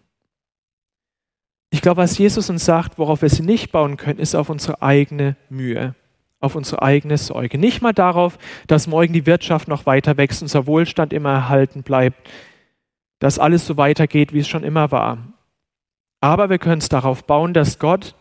Ich 1.69 1.81
glaube, 1.81 2.01
was 2.01 2.17
Jesus 2.17 2.49
uns 2.49 2.65
sagt, 2.65 2.97
worauf 2.97 3.21
wir 3.21 3.29
sie 3.29 3.43
nicht 3.43 3.71
bauen 3.71 3.95
können, 3.95 4.19
ist 4.19 4.33
auf 4.33 4.49
unsere 4.49 4.81
eigene 4.81 5.37
Mühe 5.49 5.93
auf 6.39 6.55
unsere 6.55 6.81
eigene 6.81 7.17
Sorge. 7.17 7.57
Nicht 7.57 7.81
mal 7.81 7.93
darauf, 7.93 8.37
dass 8.67 8.87
morgen 8.87 9.13
die 9.13 9.25
Wirtschaft 9.25 9.67
noch 9.67 9.85
weiter 9.85 10.17
wächst, 10.17 10.41
unser 10.41 10.67
Wohlstand 10.67 11.13
immer 11.13 11.31
erhalten 11.31 11.83
bleibt, 11.83 12.29
dass 13.19 13.39
alles 13.39 13.65
so 13.65 13.77
weitergeht, 13.77 14.33
wie 14.33 14.39
es 14.39 14.47
schon 14.47 14.63
immer 14.63 14.91
war. 14.91 15.17
Aber 16.21 16.49
wir 16.49 16.57
können 16.57 16.81
es 16.81 16.89
darauf 16.89 17.25
bauen, 17.25 17.53
dass 17.53 17.79
Gott 17.79 18.15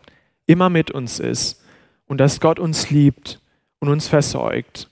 immer 0.45 0.69
mit 0.69 0.91
uns 0.91 1.19
ist 1.19 1.63
und 2.07 2.17
dass 2.17 2.39
Gott 2.39 2.59
uns 2.59 2.89
liebt 2.89 3.41
und 3.79 3.89
uns 3.89 4.07
versorgt. 4.07 4.89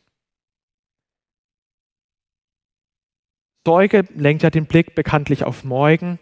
Sorge 3.65 4.05
lenkt 4.15 4.43
ja 4.43 4.49
den 4.49 4.65
Blick 4.65 4.95
bekanntlich 4.95 5.43
auf 5.43 5.65
morgen, 5.65 6.19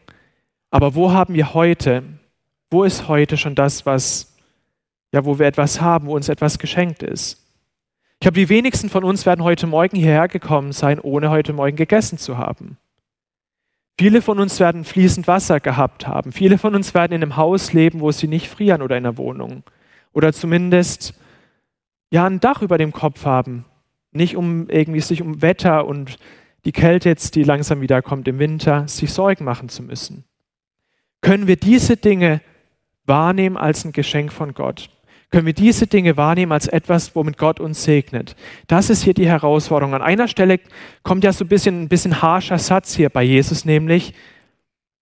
aber 0.71 0.95
wo 0.95 1.11
haben 1.11 1.35
wir 1.35 1.53
heute, 1.53 2.01
wo 2.71 2.83
ist 2.83 3.07
heute 3.07 3.37
schon 3.37 3.53
das, 3.53 3.85
was 3.85 4.34
ja, 5.15 5.25
wo 5.25 5.39
wir 5.39 5.47
etwas 5.47 5.81
haben, 5.81 6.07
wo 6.07 6.15
uns 6.15 6.29
etwas 6.29 6.59
geschenkt 6.59 7.01
ist. 7.01 7.41
Ich 8.15 8.19
glaube, 8.19 8.35
die 8.35 8.49
wenigsten 8.49 8.89
von 8.89 9.03
uns 9.03 9.25
werden 9.25 9.43
heute 9.43 9.65
Morgen 9.65 9.97
hierher 9.97 10.27
gekommen 10.27 10.73
sein, 10.73 10.99
ohne 10.99 11.29
heute 11.29 11.53
Morgen 11.53 11.75
gegessen 11.75 12.17
zu 12.17 12.37
haben. 12.37 12.77
Viele 13.97 14.21
von 14.21 14.39
uns 14.39 14.59
werden 14.59 14.83
fließend 14.83 15.25
Wasser 15.27 15.61
gehabt 15.61 16.05
haben. 16.05 16.33
Viele 16.33 16.57
von 16.57 16.75
uns 16.75 16.93
werden 16.93 17.13
in 17.13 17.23
einem 17.23 17.37
Haus 17.37 17.71
leben, 17.71 18.01
wo 18.01 18.11
sie 18.11 18.27
nicht 18.27 18.49
frieren 18.49 18.81
oder 18.81 18.97
in 18.97 19.05
einer 19.05 19.17
Wohnung. 19.17 19.63
Oder 20.11 20.33
zumindest 20.33 21.13
ja 22.11 22.25
ein 22.25 22.41
Dach 22.41 22.61
über 22.61 22.77
dem 22.77 22.91
Kopf 22.91 23.23
haben. 23.23 23.63
Nicht 24.11 24.35
um 24.35 24.69
irgendwie 24.69 24.99
sich 24.99 25.21
um 25.21 25.41
Wetter 25.41 25.85
und 25.85 26.17
die 26.65 26.73
Kälte 26.73 27.07
jetzt, 27.07 27.35
die 27.35 27.43
langsam 27.43 27.79
wieder 27.79 28.01
kommt 28.01 28.27
im 28.27 28.39
Winter, 28.39 28.85
sich 28.87 29.13
Sorgen 29.13 29.45
machen 29.45 29.69
zu 29.69 29.81
müssen. 29.81 30.25
Können 31.21 31.47
wir 31.47 31.55
diese 31.55 31.95
Dinge 31.95 32.41
wahrnehmen 33.05 33.55
als 33.55 33.85
ein 33.85 33.93
Geschenk 33.93 34.33
von 34.33 34.53
Gott? 34.53 34.89
Können 35.35 35.47
wir 35.47 35.53
diese 35.53 35.85
Dinge 35.85 36.15
wahrnehmen 36.15 36.53
als 36.53 36.69
etwas, 36.69 37.13
womit 37.13 37.37
Gott 37.37 37.59
uns 37.59 37.83
segnet. 37.83 38.37
Das 38.67 38.89
ist 38.89 39.03
hier 39.03 39.13
die 39.13 39.27
Herausforderung. 39.27 39.93
An 39.93 40.01
einer 40.01 40.29
Stelle 40.29 40.61
kommt 41.03 41.25
ja 41.25 41.33
so 41.33 41.43
ein 41.43 41.49
bisschen 41.49 41.81
ein 41.81 41.89
bisschen 41.89 42.21
harscher 42.21 42.57
Satz 42.57 42.95
hier 42.95 43.09
bei 43.09 43.21
Jesus, 43.21 43.65
nämlich 43.65 44.13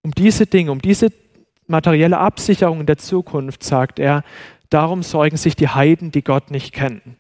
um 0.02 0.10
diese 0.10 0.48
Dinge, 0.48 0.72
um 0.72 0.82
diese 0.82 1.10
materielle 1.68 2.18
Absicherung 2.18 2.80
in 2.80 2.88
der 2.88 2.98
Zukunft, 2.98 3.64
sagt 3.64 4.00
er, 4.00 4.24
darum 4.72 5.04
sorgen 5.04 5.38
sich 5.38 5.56
die 5.56 5.68
Heiden, 5.68 6.10
die 6.10 6.24
Gott 6.24 6.50
nicht 6.50 6.74
kennen. 6.74 7.18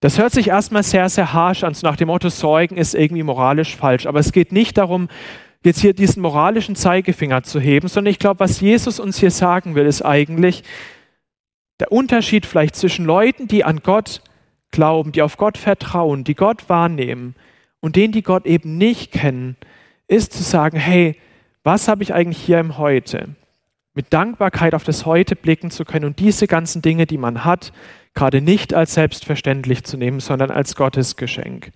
Das 0.00 0.16
hört 0.16 0.32
sich 0.32 0.48
erstmal 0.48 0.84
sehr, 0.84 1.10
sehr 1.10 1.34
harsch 1.34 1.64
an, 1.64 1.74
so 1.74 1.86
nach 1.86 1.96
dem 1.96 2.06
Motto, 2.06 2.30
Sorgen 2.30 2.78
ist 2.78 2.94
irgendwie 2.94 3.24
moralisch 3.24 3.76
falsch. 3.76 4.06
Aber 4.06 4.20
es 4.20 4.32
geht 4.32 4.52
nicht 4.52 4.78
darum, 4.78 5.08
jetzt 5.62 5.80
hier 5.80 5.92
diesen 5.92 6.22
moralischen 6.22 6.76
Zeigefinger 6.76 7.42
zu 7.42 7.60
heben, 7.60 7.88
sondern 7.88 8.10
ich 8.10 8.18
glaube, 8.18 8.40
was 8.40 8.58
Jesus 8.58 9.00
uns 9.00 9.18
hier 9.18 9.32
sagen 9.32 9.74
will, 9.74 9.84
ist 9.84 10.00
eigentlich, 10.00 10.64
der 11.80 11.92
Unterschied 11.92 12.46
vielleicht 12.46 12.76
zwischen 12.76 13.04
Leuten, 13.04 13.48
die 13.48 13.64
an 13.64 13.80
Gott 13.82 14.22
glauben, 14.70 15.12
die 15.12 15.22
auf 15.22 15.36
Gott 15.36 15.58
vertrauen, 15.58 16.24
die 16.24 16.34
Gott 16.34 16.68
wahrnehmen 16.68 17.34
und 17.80 17.96
denen, 17.96 18.12
die 18.12 18.22
Gott 18.22 18.46
eben 18.46 18.76
nicht 18.76 19.12
kennen, 19.12 19.56
ist 20.08 20.32
zu 20.32 20.42
sagen, 20.42 20.78
hey, 20.78 21.16
was 21.62 21.88
habe 21.88 22.02
ich 22.02 22.14
eigentlich 22.14 22.38
hier 22.38 22.58
im 22.60 22.78
Heute? 22.78 23.36
Mit 23.94 24.12
Dankbarkeit 24.12 24.74
auf 24.74 24.84
das 24.84 25.06
Heute 25.06 25.36
blicken 25.36 25.70
zu 25.70 25.84
können 25.84 26.04
und 26.04 26.18
diese 26.18 26.46
ganzen 26.46 26.82
Dinge, 26.82 27.06
die 27.06 27.18
man 27.18 27.44
hat, 27.44 27.72
gerade 28.14 28.40
nicht 28.40 28.74
als 28.74 28.94
selbstverständlich 28.94 29.84
zu 29.84 29.96
nehmen, 29.96 30.20
sondern 30.20 30.50
als 30.50 30.76
Gottes 30.76 31.16
Geschenk. 31.16 31.72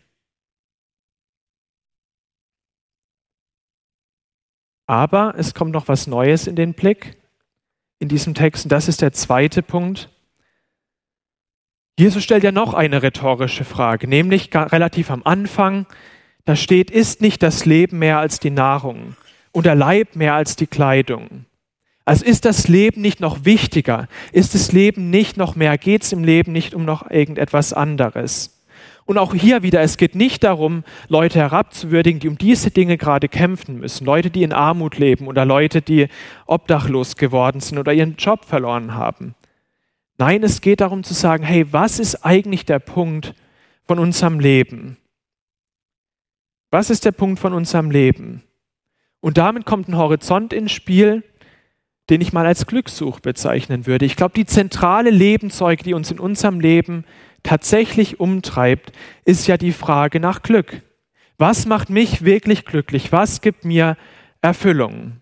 Aber 4.87 5.35
es 5.37 5.55
kommt 5.55 5.73
noch 5.73 5.89
was 5.89 6.07
Neues 6.07 6.47
in 6.47 6.57
den 6.57 6.75
Blick 6.75 7.17
in 8.03 8.09
diesem 8.09 8.35
Text. 8.35 8.65
Und 8.65 8.73
das 8.73 8.89
ist 8.89 9.01
der 9.01 9.13
zweite 9.13 9.63
Punkt. 9.63 10.11
Jesus 11.97 12.25
stellt 12.25 12.43
ja 12.43 12.51
noch 12.51 12.75
eine 12.75 13.03
rhetorische 13.03 13.65
Frage, 13.65 14.09
nämlich 14.09 14.51
relativ 14.53 15.11
am 15.11 15.23
Anfang. 15.23 15.87
Da 16.45 16.57
steht, 16.57 16.91
ist 16.91 17.21
nicht 17.21 17.43
das 17.45 17.65
Leben 17.65 18.01
mehr 18.01 18.19
als 18.19 18.41
die 18.41 18.51
Nahrung 18.51 19.15
und 19.53 19.67
der 19.67 19.77
Leib 19.77 20.17
mehr 20.17 20.35
als 20.35 20.57
die 20.57 20.67
Kleidung. 20.67 21.47
Also 22.05 22.25
ist 22.25 22.45
das 22.45 22.67
Leben 22.67 23.01
nicht 23.01 23.21
noch 23.21 23.45
wichtiger? 23.45 24.09
Ist 24.33 24.57
das 24.57 24.73
Leben 24.73 25.11
nicht 25.11 25.37
noch 25.37 25.55
mehr? 25.55 25.79
Geht 25.79 26.03
es 26.03 26.13
im 26.13 26.25
Leben 26.25 26.51
nicht 26.51 26.75
um 26.75 26.85
noch 26.85 27.09
irgendetwas 27.09 27.73
anderes? 27.73 28.52
Und 29.05 29.19
auch 29.19 29.35
hier 29.35 29.63
wieder, 29.63 29.81
es 29.81 29.97
geht 29.97 30.15
nicht 30.15 30.45
darum, 30.45 30.85
Leute 31.09 31.39
herabzuwürdigen, 31.39 32.21
die 32.21 32.29
um 32.29 32.39
diese 32.39 32.71
Dinge 32.71 32.97
gerade 32.97 33.29
kämpfen 33.29 33.79
müssen. 33.81 34.05
Leute, 34.05 34.31
die 34.31 34.43
in 34.43 34.53
Armut 34.53 34.99
leben 34.99 35.27
oder 35.27 35.45
Leute, 35.45 35.83
die 35.83 36.09
obdachlos 36.47 37.17
geworden 37.17 37.61
sind 37.61 37.79
oder 37.79 37.93
ihren 37.93 38.17
Job 38.17 38.45
verloren 38.45 38.95
haben. 38.95 39.35
Nein, 40.19 40.43
es 40.45 40.61
geht 40.61 40.81
darum 40.81 41.03
zu 41.03 41.15
sagen, 41.15 41.43
hey, 41.43 41.73
was 41.73 41.99
ist 41.99 42.25
eigentlich 42.25 42.65
der 42.65 42.79
Punkt 42.79 43.35
von 43.87 43.99
unserem 43.99 44.39
Leben? 44.39 44.97
Was 46.71 46.91
ist 46.91 47.05
der 47.05 47.13
Punkt 47.13 47.41
von 47.41 47.53
unserem 47.53 47.91
Leben? 47.91 48.43
Und 49.21 49.37
damit 49.37 49.67
kommt 49.67 49.89
ein 49.89 49.97
Horizont 49.97 50.53
ins 50.53 50.73
Spiel, 50.73 51.23
den 52.11 52.21
ich 52.21 52.33
mal 52.33 52.47
als 52.47 52.67
Glückssuch 52.67 53.21
bezeichnen 53.21 53.87
würde. 53.87 54.05
Ich 54.05 54.17
glaube, 54.17 54.35
die 54.35 54.47
zentrale 54.47 55.11
Lebenszeug, 55.11 55.83
die 55.83 55.95
uns 55.95 56.11
in 56.11 56.19
unserem 56.19 56.61
Leben 56.61 57.05
tatsächlich 57.43 58.21
umtreibt, 58.21 58.93
ist 59.25 59.47
ja 59.47 59.57
die 59.57 59.73
Frage 59.73 60.21
nach 60.21 60.43
Glück. 60.43 60.83
Was 61.39 61.67
macht 61.67 61.91
mich 61.91 62.25
wirklich 62.25 62.65
glücklich? 62.65 63.13
Was 63.13 63.41
gibt 63.41 63.65
mir 63.65 63.97
Erfüllung? 64.43 65.21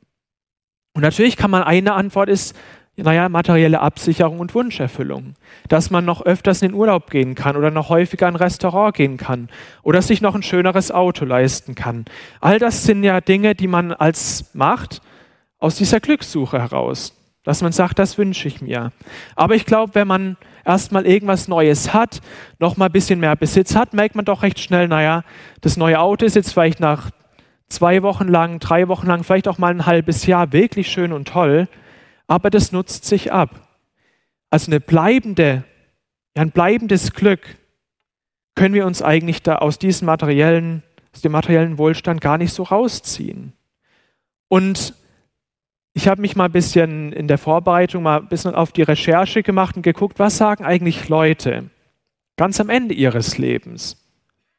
Und 0.93 1.03
natürlich 1.03 1.37
kann 1.37 1.51
man 1.51 1.63
eine 1.63 1.95
Antwort 1.95 2.29
ist, 2.29 2.57
naja, 2.97 3.29
materielle 3.29 3.81
Absicherung 3.81 4.41
und 4.41 4.55
Wunscherfüllung. 4.55 5.35
Dass 5.69 5.91
man 5.91 6.05
noch 6.05 6.23
öfters 6.23 6.63
in 6.63 6.69
den 6.69 6.75
Urlaub 6.75 7.11
gehen 7.11 7.35
kann 7.35 7.57
oder 7.57 7.71
noch 7.71 7.89
häufiger 7.89 8.29
in 8.29 8.35
ein 8.35 8.37
Restaurant 8.37 8.95
gehen 8.95 9.17
kann 9.17 9.49
oder 9.83 10.03
sich 10.03 10.21
noch 10.21 10.35
ein 10.35 10.43
schöneres 10.43 10.91
Auto 10.91 11.25
leisten 11.25 11.75
kann. 11.75 12.05
All 12.41 12.59
das 12.59 12.85
sind 12.85 13.03
ja 13.03 13.21
Dinge, 13.21 13.55
die 13.55 13.69
man 13.69 13.93
als 13.93 14.51
macht 14.55 15.01
aus 15.59 15.77
dieser 15.77 16.01
Glückssuche 16.01 16.59
heraus. 16.59 17.17
Dass 17.43 17.63
man 17.63 17.73
sagt, 17.73 17.99
das 17.99 18.19
wünsche 18.19 18.49
ich 18.49 18.61
mir. 18.61 18.93
Aber 19.35 19.55
ich 19.55 19.65
glaube, 19.65 19.95
wenn 19.95 20.07
man 20.07 20.37
erstmal 20.65 21.07
irgendwas 21.07 21.49
Neues 21.49 21.95
hat, 21.95 22.21
noch 22.59 22.77
mal 22.77 22.87
ein 22.87 22.93
bisschen 22.93 23.21
mehr 23.21 23.35
Besitz 23.37 23.75
hat, 23.75 23.95
merkt 23.95 24.15
man 24.15 24.25
doch 24.25 24.43
recht 24.43 24.61
schnell, 24.61 24.89
naja, 24.89 25.25
das 25.61 25.77
neue 25.77 26.01
Auto 26.01 26.27
ist 26.27 26.37
jetzt 26.37 26.53
vielleicht 26.53 26.81
nach 26.81 27.11
zwei 27.69 28.03
Wochen 28.03 28.29
lang, 28.29 28.59
drei 28.59 28.89
Wochen 28.89 29.07
lang, 29.07 29.25
vielleicht 29.25 29.49
auch 29.49 29.59
mal 29.59 29.71
ein 29.71 29.87
halbes 29.87 30.27
Jahr 30.27 30.53
wirklich 30.53 30.91
schön 30.91 31.13
und 31.13 31.29
toll, 31.29 31.69
aber 32.27 32.51
das 32.51 32.73
nutzt 32.73 33.05
sich 33.07 33.33
ab. 33.33 33.69
Also 34.51 34.71
eine 34.71 34.81
bleibende, 34.81 35.65
ein 36.35 36.51
bleibendes 36.51 37.13
Glück 37.13 37.57
können 38.55 38.75
wir 38.75 38.85
uns 38.85 39.01
eigentlich 39.01 39.43
da 39.43 39.57
aus 39.57 39.79
diesem 39.79 40.07
materiellen, 40.07 40.83
aus 41.15 41.23
dem 41.23 41.33
materiellen 41.33 41.79
Wohlstand 41.79 42.21
gar 42.21 42.37
nicht 42.37 42.53
so 42.53 42.65
rausziehen. 42.65 43.53
Und 44.49 44.95
ich 45.93 46.09
habe 46.09 46.21
mich 46.21 46.37
mal 46.37 46.47
ein 46.47 46.53
bisschen 46.53 47.13
in 47.13 47.29
der 47.29 47.39
Vorbereitung 47.39 48.03
mal 48.03 48.21
ein 48.21 48.29
bisschen 48.29 48.55
auf 48.55 48.73
die 48.73 48.83
Recherche 48.83 49.43
gemacht 49.43 49.77
und 49.77 49.83
geguckt, 49.83 50.19
was 50.19 50.37
sagen 50.37 50.65
eigentlich 50.65 51.09
Leute 51.09 51.71
ganz 52.37 52.61
am 52.61 52.71
Ende 52.71 52.95
ihres 52.95 53.39
Lebens, 53.39 54.03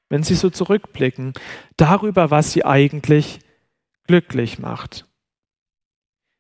wenn 0.09 0.23
sie 0.23 0.35
so 0.35 0.49
zurückblicken, 0.49 1.33
darüber, 1.77 2.29
was 2.29 2.51
sie 2.51 2.65
eigentlich 2.65 3.39
glücklich 4.05 4.59
macht. 4.59 5.07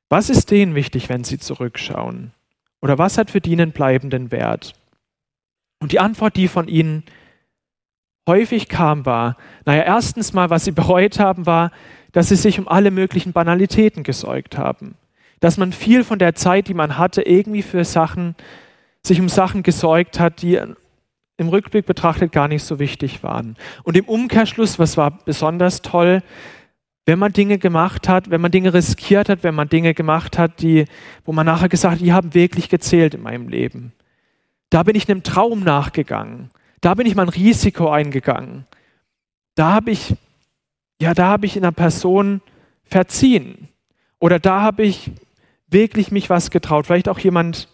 Was 0.09 0.29
ist 0.29 0.51
denen 0.51 0.75
wichtig, 0.75 1.09
wenn 1.09 1.23
sie 1.23 1.39
zurückschauen? 1.39 2.33
Oder 2.81 2.97
was 2.97 3.17
hat 3.17 3.31
für 3.31 3.41
die 3.41 3.53
einen 3.53 3.71
bleibenden 3.71 4.29
Wert? 4.31 4.73
Und 5.79 5.93
die 5.93 5.99
Antwort, 5.99 6.35
die 6.35 6.47
von 6.47 6.67
ihnen 6.67 7.05
häufig 8.27 8.67
kam, 8.67 9.05
war, 9.05 9.37
naja, 9.65 9.83
erstens 9.83 10.33
mal, 10.33 10.49
was 10.49 10.65
sie 10.65 10.71
bereut 10.71 11.17
haben, 11.17 11.45
war, 11.45 11.71
dass 12.11 12.29
sie 12.29 12.35
sich 12.35 12.59
um 12.59 12.67
alle 12.67 12.91
möglichen 12.91 13.33
Banalitäten 13.33 14.03
gesäugt 14.03 14.57
haben. 14.57 14.95
Dass 15.39 15.57
man 15.57 15.73
viel 15.73 16.03
von 16.03 16.19
der 16.19 16.35
Zeit, 16.35 16.67
die 16.67 16.73
man 16.73 16.97
hatte, 16.97 17.21
irgendwie 17.23 17.61
für 17.61 17.83
Sachen, 17.83 18.35
sich 19.03 19.19
um 19.19 19.29
Sachen 19.29 19.63
gesäugt 19.63 20.19
hat, 20.19 20.41
die 20.41 20.59
im 21.37 21.49
Rückblick 21.49 21.85
betrachtet 21.85 22.31
gar 22.31 22.47
nicht 22.47 22.63
so 22.63 22.79
wichtig 22.79 23.23
waren. 23.23 23.57
Und 23.83 23.97
im 23.97 24.05
Umkehrschluss, 24.05 24.77
was 24.77 24.97
war 24.97 25.23
besonders 25.25 25.81
toll, 25.81 26.21
wenn 27.05 27.17
man 27.17 27.33
Dinge 27.33 27.57
gemacht 27.57 28.07
hat, 28.07 28.29
wenn 28.29 28.41
man 28.41 28.51
Dinge 28.51 28.73
riskiert 28.73 29.27
hat, 29.27 29.43
wenn 29.43 29.55
man 29.55 29.67
Dinge 29.67 29.93
gemacht 29.93 30.37
hat, 30.37 30.61
die, 30.61 30.85
wo 31.25 31.31
man 31.33 31.47
nachher 31.47 31.69
gesagt 31.69 31.95
hat, 31.95 32.01
die 32.01 32.13
haben 32.13 32.35
wirklich 32.35 32.69
gezählt 32.69 33.15
in 33.15 33.23
meinem 33.23 33.49
Leben. 33.49 33.91
Da 34.69 34.83
bin 34.83 34.95
ich 34.95 35.09
einem 35.09 35.23
Traum 35.23 35.63
nachgegangen. 35.63 36.51
Da 36.79 36.93
bin 36.93 37.07
ich 37.07 37.15
mal 37.15 37.23
ein 37.23 37.29
Risiko 37.29 37.89
eingegangen. 37.89 38.65
Da 39.55 39.73
habe 39.73 39.91
ich 39.91 40.15
ja, 41.01 41.15
da 41.15 41.29
habe 41.29 41.47
ich 41.47 41.57
in 41.57 41.63
einer 41.63 41.71
Person 41.71 42.41
verziehen. 42.83 43.69
Oder 44.19 44.37
da 44.37 44.61
habe 44.61 44.83
ich 44.83 45.09
wirklich 45.67 46.11
mich 46.11 46.29
was 46.29 46.51
getraut. 46.51 46.85
Vielleicht 46.85 47.09
auch 47.09 47.17
jemand, 47.17 47.69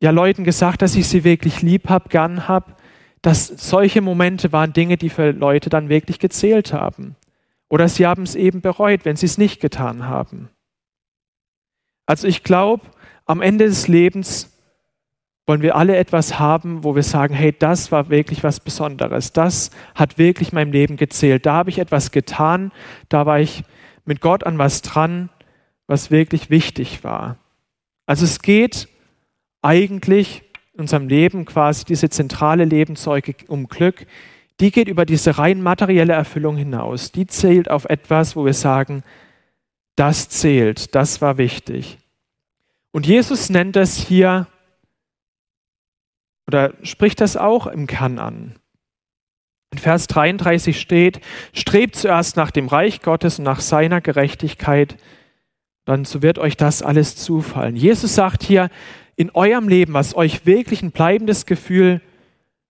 ja, 0.00 0.10
Leuten 0.10 0.42
gesagt, 0.42 0.80
dass 0.80 0.96
ich 0.96 1.06
sie 1.06 1.22
wirklich 1.22 1.60
lieb 1.60 1.90
habe, 1.90 2.08
gern 2.08 2.48
habe. 2.48 2.76
Dass 3.20 3.48
solche 3.48 4.00
Momente 4.00 4.52
waren 4.52 4.72
Dinge, 4.72 4.96
die 4.96 5.10
für 5.10 5.32
Leute 5.32 5.68
dann 5.68 5.90
wirklich 5.90 6.18
gezählt 6.18 6.72
haben. 6.72 7.14
Oder 7.68 7.88
sie 7.88 8.06
haben 8.06 8.22
es 8.22 8.36
eben 8.36 8.62
bereut, 8.62 9.04
wenn 9.04 9.16
sie 9.16 9.26
es 9.26 9.36
nicht 9.36 9.60
getan 9.60 10.08
haben. 10.08 10.48
Also 12.06 12.26
ich 12.26 12.42
glaube, 12.42 12.86
am 13.26 13.42
Ende 13.42 13.66
des 13.66 13.86
Lebens 13.86 14.50
wollen 15.46 15.62
wir 15.62 15.76
alle 15.76 15.96
etwas 15.96 16.38
haben, 16.38 16.84
wo 16.84 16.94
wir 16.94 17.02
sagen, 17.02 17.34
hey, 17.34 17.54
das 17.56 17.92
war 17.92 18.08
wirklich 18.08 18.42
was 18.42 18.60
Besonderes. 18.60 19.32
Das 19.32 19.70
hat 19.94 20.16
wirklich 20.16 20.52
meinem 20.52 20.72
Leben 20.72 20.96
gezählt. 20.96 21.44
Da 21.44 21.52
habe 21.54 21.70
ich 21.70 21.78
etwas 21.78 22.10
getan, 22.10 22.72
da 23.08 23.26
war 23.26 23.40
ich 23.40 23.64
mit 24.06 24.20
Gott 24.20 24.44
an 24.44 24.58
was 24.58 24.82
dran, 24.82 25.28
was 25.86 26.10
wirklich 26.10 26.48
wichtig 26.48 27.04
war. 27.04 27.36
Also 28.06 28.24
es 28.24 28.40
geht 28.40 28.88
eigentlich 29.60 30.42
in 30.74 30.80
unserem 30.80 31.08
Leben 31.08 31.44
quasi 31.44 31.84
diese 31.84 32.08
zentrale 32.10 32.64
Lebenszeuge 32.64 33.34
um 33.48 33.68
Glück, 33.68 34.06
die 34.60 34.70
geht 34.70 34.88
über 34.88 35.04
diese 35.04 35.38
rein 35.38 35.62
materielle 35.62 36.12
Erfüllung 36.12 36.56
hinaus. 36.56 37.12
Die 37.12 37.26
zählt 37.26 37.70
auf 37.70 37.86
etwas, 37.86 38.36
wo 38.36 38.44
wir 38.44 38.54
sagen, 38.54 39.02
das 39.96 40.28
zählt, 40.28 40.94
das 40.94 41.20
war 41.20 41.38
wichtig. 41.38 41.98
Und 42.92 43.06
Jesus 43.06 43.50
nennt 43.50 43.76
das 43.76 43.96
hier 43.96 44.46
oder 46.46 46.74
spricht 46.82 47.20
das 47.20 47.36
auch 47.36 47.66
im 47.66 47.86
Kann 47.86 48.18
an. 48.18 48.54
In 49.72 49.78
Vers 49.78 50.06
33 50.06 50.80
steht, 50.80 51.20
strebt 51.52 51.96
zuerst 51.96 52.36
nach 52.36 52.50
dem 52.50 52.68
Reich 52.68 53.02
Gottes 53.02 53.38
und 53.38 53.44
nach 53.44 53.60
seiner 53.60 54.00
Gerechtigkeit, 54.00 54.96
dann 55.84 56.04
so 56.04 56.22
wird 56.22 56.38
euch 56.38 56.56
das 56.56 56.82
alles 56.82 57.16
zufallen. 57.16 57.76
Jesus 57.76 58.14
sagt 58.14 58.42
hier, 58.42 58.70
in 59.16 59.30
eurem 59.30 59.68
Leben, 59.68 59.94
was 59.94 60.16
euch 60.16 60.46
wirklich 60.46 60.82
ein 60.82 60.92
bleibendes 60.92 61.46
Gefühl 61.46 62.00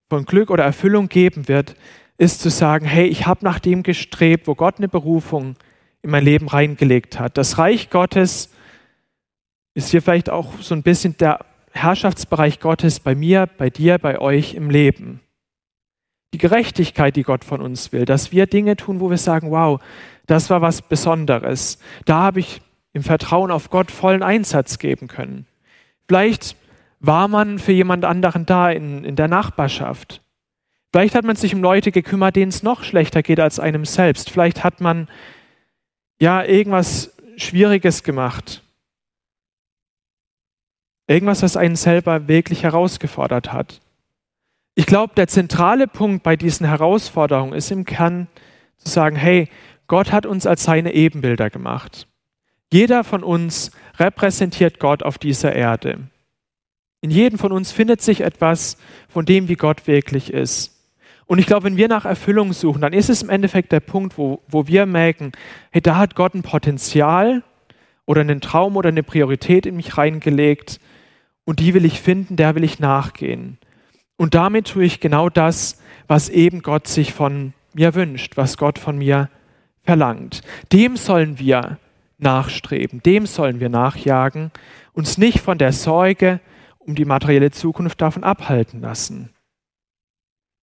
von 0.08 0.24
Glück 0.24 0.50
oder 0.50 0.64
Erfüllung 0.64 1.08
geben 1.08 1.48
wird, 1.48 1.76
ist 2.18 2.40
zu 2.40 2.50
sagen, 2.50 2.87
hey, 2.87 3.06
ich 3.06 3.26
habe 3.26 3.44
nach 3.44 3.58
dem 3.58 3.82
gestrebt, 3.82 4.46
wo 4.46 4.54
Gott 4.54 4.78
eine 4.78 4.88
Berufung 4.88 5.56
in 6.02 6.10
mein 6.10 6.24
Leben 6.24 6.48
reingelegt 6.48 7.18
hat. 7.18 7.38
Das 7.38 7.58
Reich 7.58 7.90
Gottes 7.90 8.50
ist 9.74 9.90
hier 9.90 10.02
vielleicht 10.02 10.30
auch 10.30 10.52
so 10.60 10.74
ein 10.74 10.82
bisschen 10.82 11.16
der 11.16 11.44
Herrschaftsbereich 11.74 12.60
Gottes 12.60 13.00
bei 13.00 13.14
mir, 13.14 13.46
bei 13.46 13.68
dir, 13.68 13.98
bei 13.98 14.20
euch 14.20 14.54
im 14.54 14.70
Leben. 14.70 15.20
Die 16.32 16.38
Gerechtigkeit, 16.38 17.16
die 17.16 17.22
Gott 17.22 17.44
von 17.44 17.60
uns 17.60 17.92
will, 17.92 18.04
dass 18.04 18.32
wir 18.32 18.46
Dinge 18.46 18.76
tun, 18.76 19.00
wo 19.00 19.10
wir 19.10 19.18
sagen, 19.18 19.50
wow, 19.50 19.80
das 20.26 20.50
war 20.50 20.62
was 20.62 20.82
Besonderes. 20.82 21.78
Da 22.06 22.20
habe 22.20 22.40
ich 22.40 22.62
im 22.92 23.02
Vertrauen 23.02 23.50
auf 23.50 23.70
Gott 23.70 23.90
vollen 23.90 24.22
Einsatz 24.22 24.78
geben 24.78 25.08
können. 25.08 25.46
Vielleicht 26.08 26.56
war 27.00 27.28
man 27.28 27.58
für 27.58 27.72
jemand 27.72 28.04
anderen 28.04 28.46
da 28.46 28.70
in, 28.70 29.04
in 29.04 29.16
der 29.16 29.28
Nachbarschaft. 29.28 30.22
Vielleicht 30.92 31.14
hat 31.14 31.24
man 31.24 31.37
sich 31.37 31.54
um 31.54 31.62
Leute 31.62 31.92
gekümmert, 31.92 32.37
denen 32.37 32.50
es 32.50 32.62
noch 32.62 32.84
schlechter 32.84 33.22
geht 33.22 33.40
als 33.40 33.58
einem 33.58 33.84
selbst. 33.84 34.30
Vielleicht 34.30 34.62
hat 34.62 34.80
man 34.80 35.08
ja 36.20 36.44
irgendwas 36.44 37.16
Schwieriges 37.37 38.04
gemacht. 38.04 38.63
Irgendwas, 41.06 41.42
was 41.42 41.56
einen 41.56 41.76
selber 41.76 42.28
wirklich 42.28 42.62
herausgefordert 42.62 43.52
hat. 43.52 43.80
Ich 44.74 44.86
glaube, 44.86 45.14
der 45.14 45.28
zentrale 45.28 45.86
Punkt 45.86 46.22
bei 46.22 46.36
diesen 46.36 46.66
Herausforderungen 46.66 47.52
ist 47.52 47.70
im 47.70 47.84
Kern 47.84 48.26
zu 48.78 48.90
sagen, 48.90 49.16
hey, 49.16 49.48
Gott 49.86 50.12
hat 50.12 50.26
uns 50.26 50.46
als 50.46 50.64
seine 50.64 50.94
Ebenbilder 50.94 51.50
gemacht. 51.50 52.08
Jeder 52.72 53.04
von 53.04 53.22
uns 53.22 53.70
repräsentiert 53.98 54.80
Gott 54.80 55.02
auf 55.02 55.18
dieser 55.18 55.54
Erde. 55.54 56.08
In 57.02 57.10
jedem 57.10 57.38
von 57.38 57.52
uns 57.52 57.70
findet 57.70 58.00
sich 58.00 58.22
etwas 58.22 58.78
von 59.08 59.26
dem, 59.26 59.48
wie 59.48 59.56
Gott 59.56 59.86
wirklich 59.86 60.32
ist. 60.32 60.74
Und 61.26 61.38
ich 61.38 61.46
glaube, 61.46 61.64
wenn 61.64 61.76
wir 61.76 61.88
nach 61.88 62.04
Erfüllung 62.04 62.52
suchen, 62.52 62.80
dann 62.80 62.92
ist 62.92 63.10
es 63.10 63.22
im 63.22 63.30
Endeffekt 63.30 63.72
der 63.72 63.80
Punkt, 63.80 64.18
wo, 64.18 64.40
wo 64.48 64.66
wir 64.66 64.86
merken, 64.86 65.32
hey, 65.70 65.80
da 65.80 65.96
hat 65.96 66.16
Gott 66.16 66.34
ein 66.34 66.42
Potenzial 66.42 67.42
oder 68.06 68.22
einen 68.22 68.40
Traum 68.40 68.76
oder 68.76 68.88
eine 68.88 69.02
Priorität 69.02 69.66
in 69.66 69.76
mich 69.76 69.96
reingelegt, 69.96 70.80
und 71.44 71.61
die 71.61 71.74
will 71.74 71.85
ich 71.85 72.00
finden, 72.00 72.37
der 72.37 72.54
will 72.54 72.64
ich 72.64 72.78
nachgehen. 72.78 73.59
Und 74.16 74.35
damit 74.35 74.68
tue 74.68 74.85
ich 74.85 75.00
genau 75.00 75.28
das, 75.28 75.80
was 76.07 76.28
eben 76.28 76.62
Gott 76.62 76.87
sich 76.87 77.12
von 77.12 77.52
mir 77.74 77.94
wünscht, 77.94 78.37
was 78.37 78.57
Gott 78.57 78.78
von 78.78 78.98
mir 78.98 79.28
verlangt. 79.83 80.42
Dem 80.72 80.96
sollen 80.96 81.38
wir 81.38 81.78
nachstreben, 82.18 83.02
dem 83.02 83.26
sollen 83.26 83.61
wir 83.61 83.68
nachjagen, 83.68 84.50
uns 84.92 85.18
nicht 85.18 85.40
von 85.40 85.59
der 85.59 85.72
Sorge 85.72 86.40
um 86.78 86.94
die 86.94 87.04
materielle 87.04 87.50
Zukunft 87.50 88.00
davon 88.00 88.24
abhalten 88.24 88.80
lassen. 88.80 89.30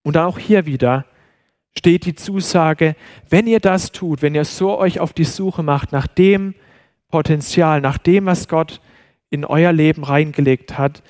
Und 0.04 0.18
auch 0.18 0.40
hier 0.40 0.66
wieder 0.66 1.06
steht 1.78 2.06
die 2.06 2.16
Zusage, 2.16 2.96
wenn 3.30 3.48
ihr 3.48 3.60
das 3.60 3.92
tut, 3.92 4.22
wenn 4.22 4.36
ihr 4.36 4.46
so 4.46 4.78
euch 4.78 5.00
auf 5.00 5.14
die 5.14 5.24
Suche 5.26 5.64
macht 5.64 5.92
nach 5.92 6.08
dem 6.08 6.56
Potenzial, 7.10 7.82
nach 7.82 7.98
dem, 7.98 8.26
was 8.26 8.48
Gott 8.48 8.82
in 9.32 9.46
euer 9.46 9.72
Leben 9.72 10.04
reingelegt 10.04 10.78
hat, 10.78 11.02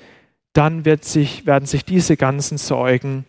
dann 0.54 0.86
wird 0.86 1.04
sich, 1.04 1.44
werden 1.44 1.66
sich 1.66 1.84
diese 1.84 2.16
ganzen 2.16 2.56
Sorgen, 2.56 3.26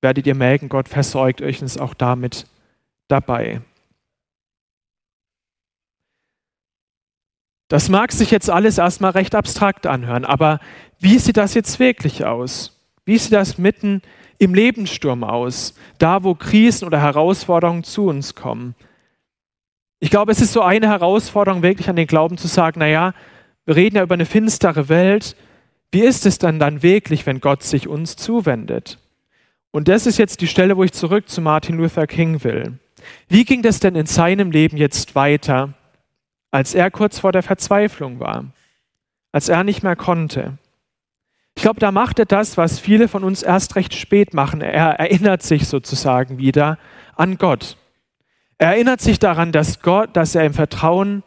werdet 0.00 0.26
ihr 0.26 0.34
merken, 0.34 0.68
Gott 0.68 0.88
versorgt 0.88 1.42
euch 1.42 1.62
uns 1.62 1.78
auch 1.78 1.94
damit 1.94 2.46
dabei. 3.06 3.60
Das 7.68 7.88
mag 7.88 8.10
sich 8.10 8.32
jetzt 8.32 8.50
alles 8.50 8.78
erstmal 8.78 9.12
recht 9.12 9.36
abstrakt 9.36 9.86
anhören, 9.86 10.24
aber 10.24 10.58
wie 10.98 11.18
sieht 11.18 11.36
das 11.36 11.54
jetzt 11.54 11.78
wirklich 11.78 12.24
aus? 12.24 12.76
Wie 13.04 13.16
sieht 13.16 13.32
das 13.32 13.58
mitten 13.58 14.02
im 14.38 14.54
Lebenssturm 14.54 15.22
aus, 15.22 15.74
da 15.98 16.24
wo 16.24 16.34
Krisen 16.34 16.86
oder 16.86 17.00
Herausforderungen 17.00 17.84
zu 17.84 18.06
uns 18.06 18.34
kommen? 18.34 18.74
Ich 20.00 20.10
glaube, 20.10 20.32
es 20.32 20.40
ist 20.40 20.52
so 20.52 20.62
eine 20.62 20.88
Herausforderung, 20.88 21.62
wirklich 21.62 21.88
an 21.88 21.96
den 21.96 22.06
Glauben 22.06 22.38
zu 22.38 22.48
sagen, 22.48 22.80
naja, 22.80 23.14
wir 23.66 23.76
reden 23.76 23.96
ja 23.96 24.02
über 24.02 24.14
eine 24.14 24.26
finstere 24.26 24.88
Welt. 24.88 25.36
Wie 25.92 26.02
ist 26.02 26.26
es 26.26 26.38
dann 26.38 26.58
dann 26.58 26.82
wirklich, 26.82 27.26
wenn 27.26 27.40
Gott 27.40 27.62
sich 27.62 27.88
uns 27.88 28.16
zuwendet? 28.16 28.98
Und 29.70 29.88
das 29.88 30.06
ist 30.06 30.18
jetzt 30.18 30.40
die 30.40 30.48
Stelle, 30.48 30.76
wo 30.76 30.84
ich 30.84 30.92
zurück 30.92 31.28
zu 31.28 31.40
Martin 31.40 31.76
Luther 31.76 32.06
King 32.06 32.42
will. 32.44 32.78
Wie 33.28 33.44
ging 33.44 33.62
das 33.62 33.80
denn 33.80 33.94
in 33.94 34.06
seinem 34.06 34.50
Leben 34.50 34.76
jetzt 34.76 35.14
weiter? 35.14 35.74
als 36.50 36.74
er 36.74 36.90
kurz 36.90 37.18
vor 37.18 37.32
der 37.32 37.42
Verzweiflung 37.42 38.20
war, 38.20 38.46
als 39.32 39.48
er 39.48 39.64
nicht 39.64 39.82
mehr 39.82 39.96
konnte. 39.96 40.58
Ich 41.56 41.62
glaube, 41.62 41.80
da 41.80 41.92
macht 41.92 42.18
er 42.18 42.26
das, 42.26 42.56
was 42.56 42.78
viele 42.78 43.08
von 43.08 43.24
uns 43.24 43.42
erst 43.42 43.76
recht 43.76 43.94
spät 43.94 44.34
machen. 44.34 44.60
Er 44.60 44.98
erinnert 44.98 45.42
sich 45.42 45.68
sozusagen 45.68 46.38
wieder 46.38 46.78
an 47.16 47.38
Gott. 47.38 47.76
Er 48.58 48.68
erinnert 48.68 49.00
sich 49.00 49.18
daran, 49.18 49.52
dass, 49.52 49.80
Gott, 49.80 50.16
dass 50.16 50.34
er 50.34 50.44
im 50.44 50.54
Vertrauen 50.54 51.22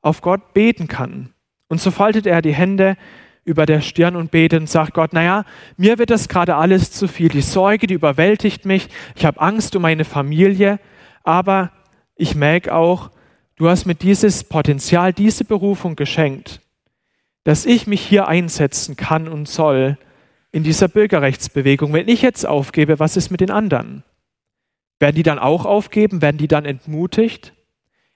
auf 0.00 0.20
Gott 0.20 0.52
beten 0.52 0.88
kann. 0.88 1.31
Und 1.72 1.80
so 1.80 1.90
faltet 1.90 2.26
er 2.26 2.42
die 2.42 2.54
Hände 2.54 2.96
über 3.44 3.66
der 3.66 3.80
Stirn 3.80 4.14
und 4.14 4.30
betet 4.30 4.60
und 4.60 4.68
sagt 4.68 4.94
Gott, 4.94 5.12
naja, 5.12 5.44
mir 5.76 5.98
wird 5.98 6.10
das 6.10 6.28
gerade 6.28 6.54
alles 6.54 6.92
zu 6.92 7.08
viel. 7.08 7.30
Die 7.30 7.42
Sorge, 7.42 7.88
die 7.88 7.94
überwältigt 7.94 8.64
mich. 8.64 8.88
Ich 9.16 9.24
habe 9.24 9.40
Angst 9.40 9.74
um 9.74 9.82
meine 9.82 10.04
Familie. 10.04 10.78
Aber 11.24 11.72
ich 12.14 12.36
merke 12.36 12.72
auch, 12.72 13.10
Du 13.62 13.68
hast 13.68 13.86
mir 13.86 13.94
dieses 13.94 14.42
Potenzial, 14.42 15.12
diese 15.12 15.44
Berufung 15.44 15.94
geschenkt, 15.94 16.60
dass 17.44 17.64
ich 17.64 17.86
mich 17.86 18.00
hier 18.00 18.26
einsetzen 18.26 18.96
kann 18.96 19.28
und 19.28 19.46
soll 19.46 19.98
in 20.50 20.64
dieser 20.64 20.88
Bürgerrechtsbewegung. 20.88 21.92
Wenn 21.92 22.08
ich 22.08 22.22
jetzt 22.22 22.44
aufgebe, 22.44 22.98
was 22.98 23.16
ist 23.16 23.30
mit 23.30 23.40
den 23.40 23.52
anderen? 23.52 24.02
Werden 24.98 25.14
die 25.14 25.22
dann 25.22 25.38
auch 25.38 25.64
aufgeben? 25.64 26.22
Werden 26.22 26.38
die 26.38 26.48
dann 26.48 26.64
entmutigt? 26.64 27.52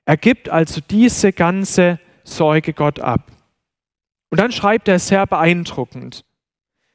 Er 0.05 0.17
gibt 0.17 0.49
also 0.49 0.81
diese 0.81 1.33
ganze 1.33 2.01
Sorge 2.25 2.73
Gott 2.73 2.99
ab. 2.99 3.31
Und 4.31 4.41
dann 4.41 4.53
schreibt 4.53 4.89
er 4.89 4.99
sehr 4.99 5.27
beeindruckend. 5.27 6.25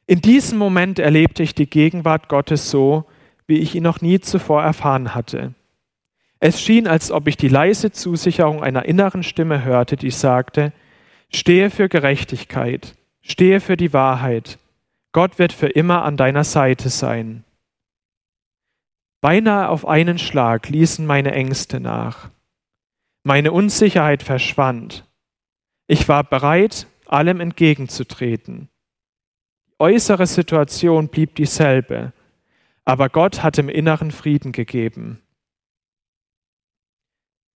In 0.06 0.22
diesem 0.22 0.58
Moment 0.58 1.00
erlebte 1.00 1.44
ich 1.44 1.56
die 1.56 1.70
Gegenwart 1.70 2.28
Gottes 2.28 2.70
so, 2.70 3.06
wie 3.48 3.60
ich 3.60 3.76
ihn 3.76 3.84
noch 3.84 4.02
nie 4.02 4.20
zuvor 4.20 4.64
erfahren 4.64 5.16
hatte. 5.16 5.54
Es 6.40 6.62
schien, 6.62 6.88
als 6.88 7.12
ob 7.12 7.28
ich 7.28 7.38
die 7.38 7.48
leise 7.48 7.92
Zusicherung 7.92 8.64
einer 8.64 8.86
inneren 8.86 9.24
Stimme 9.24 9.64
hörte, 9.64 9.96
die 9.96 10.10
sagte, 10.10 10.74
stehe 11.32 11.70
für 11.70 11.88
Gerechtigkeit, 11.88 12.96
stehe 13.22 13.62
für 13.62 13.78
die 13.78 13.94
Wahrheit, 13.94 14.58
Gott 15.12 15.40
wird 15.40 15.54
für 15.54 15.68
immer 15.68 16.04
an 16.04 16.18
deiner 16.18 16.44
Seite 16.44 16.90
sein. 16.90 17.44
Beinahe 19.22 19.70
auf 19.70 19.88
einen 19.88 20.18
Schlag 20.18 20.68
ließen 20.70 21.06
meine 21.06 21.32
Ängste 21.34 21.80
nach. 21.80 22.30
Meine 23.24 23.52
Unsicherheit 23.52 24.24
verschwand. 24.24 25.06
Ich 25.86 26.08
war 26.08 26.24
bereit, 26.24 26.88
allem 27.12 27.40
entgegenzutreten. 27.40 28.70
Die 29.68 29.80
äußere 29.80 30.28
Situation 30.28 31.10
blieb 31.10 31.36
dieselbe, 31.36 32.14
aber 32.86 33.10
Gott 33.10 33.44
hat 33.44 33.58
im 33.58 33.70
Inneren 33.70 34.12
Frieden 34.12 34.52
gegeben. 34.52 35.22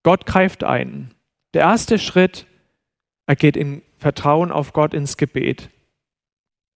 Gott 0.03 0.25
greift 0.25 0.63
ein. 0.63 1.13
Der 1.53 1.61
erste 1.61 1.97
Schritt, 1.97 2.45
er 3.25 3.35
geht 3.35 3.57
in 3.57 3.81
Vertrauen 3.97 4.51
auf 4.51 4.73
Gott 4.73 4.93
ins 4.93 5.17
Gebet. 5.17 5.69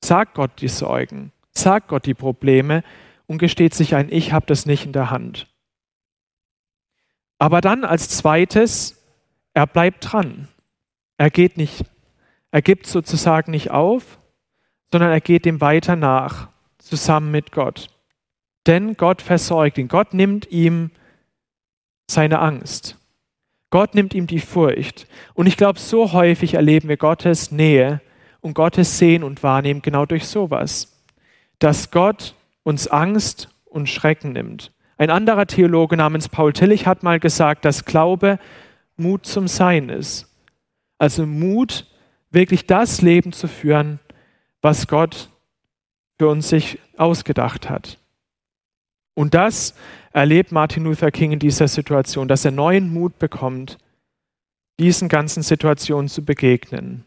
Sagt 0.04 0.34
Gott 0.34 0.62
die 0.62 0.68
Sorgen, 0.68 1.32
sagt 1.52 1.90
Gott 1.90 2.06
die 2.06 2.14
Probleme 2.14 2.84
und 3.28 3.38
gesteht 3.38 3.76
sich 3.76 3.94
ein, 3.94 4.12
ich 4.12 4.34
habe 4.34 4.46
das 4.48 4.66
nicht 4.66 4.86
in 4.86 4.94
der 4.94 5.12
Hand. 5.12 5.48
Aber 7.38 7.62
dann 7.62 7.86
als 7.86 8.10
zweites, 8.10 9.02
er 9.54 9.68
bleibt 9.68 10.12
dran. 10.12 10.48
Er 11.18 11.30
geht 11.30 11.58
nicht, 11.58 11.86
er 12.52 12.62
gibt 12.62 12.88
sozusagen 12.88 13.52
nicht 13.52 13.72
auf, 13.72 14.20
sondern 14.92 15.12
er 15.12 15.22
geht 15.22 15.46
dem 15.46 15.62
weiter 15.62 15.96
nach, 15.96 16.50
zusammen 16.78 17.32
mit 17.32 17.52
Gott. 17.52 17.90
Denn 18.66 18.98
Gott 18.98 19.22
versorgt 19.22 19.78
ihn. 19.78 19.88
Gott 19.88 20.14
nimmt 20.14 20.52
ihm 20.52 20.92
seine 22.10 22.40
Angst. 22.40 22.98
Gott 23.70 23.94
nimmt 23.94 24.14
ihm 24.14 24.26
die 24.26 24.40
Furcht. 24.40 25.08
Und 25.36 25.46
ich 25.46 25.58
glaube, 25.58 25.80
so 25.80 26.12
häufig 26.14 26.56
erleben 26.56 26.90
wir 26.90 26.98
Gottes 26.98 27.52
Nähe 27.52 28.02
und 28.42 28.56
Gottes 28.56 28.98
Sehen 28.98 29.24
und 29.24 29.44
Wahrnehmen 29.44 29.82
genau 29.82 30.06
durch 30.06 30.28
sowas. 30.28 31.04
Dass 31.60 31.92
Gott 31.92 32.36
uns 32.64 32.88
Angst 32.88 33.50
und 33.66 33.88
Schrecken 33.88 34.32
nimmt. 34.32 34.72
Ein 34.98 35.12
anderer 35.12 35.46
Theologe 35.46 35.96
namens 35.96 36.30
Paul 36.30 36.52
Tillich 36.52 36.88
hat 36.88 37.04
mal 37.04 37.20
gesagt, 37.20 37.64
dass 37.64 37.86
Glaube 37.86 38.40
Mut 38.98 39.26
zum 39.26 39.48
Sein 39.48 39.90
ist. 39.90 40.28
Also 40.98 41.26
Mut, 41.26 41.86
wirklich 42.32 42.66
das 42.66 43.02
Leben 43.02 43.34
zu 43.34 43.48
führen, 43.48 44.00
was 44.62 44.88
Gott 44.88 45.30
für 46.18 46.28
uns 46.28 46.50
sich 46.50 46.80
ausgedacht 46.98 47.70
hat. 47.70 47.98
Und 49.14 49.34
das 49.34 49.74
erlebt 50.12 50.52
Martin 50.52 50.84
Luther 50.84 51.12
King 51.12 51.32
in 51.32 51.40
dieser 51.40 51.68
Situation, 51.68 52.28
dass 52.28 52.46
er 52.46 52.52
neuen 52.52 52.94
Mut 52.94 53.20
bekommt, 53.20 53.78
diesen 54.80 55.10
ganzen 55.10 55.44
Situationen 55.44 56.08
zu 56.08 56.24
begegnen. 56.24 57.04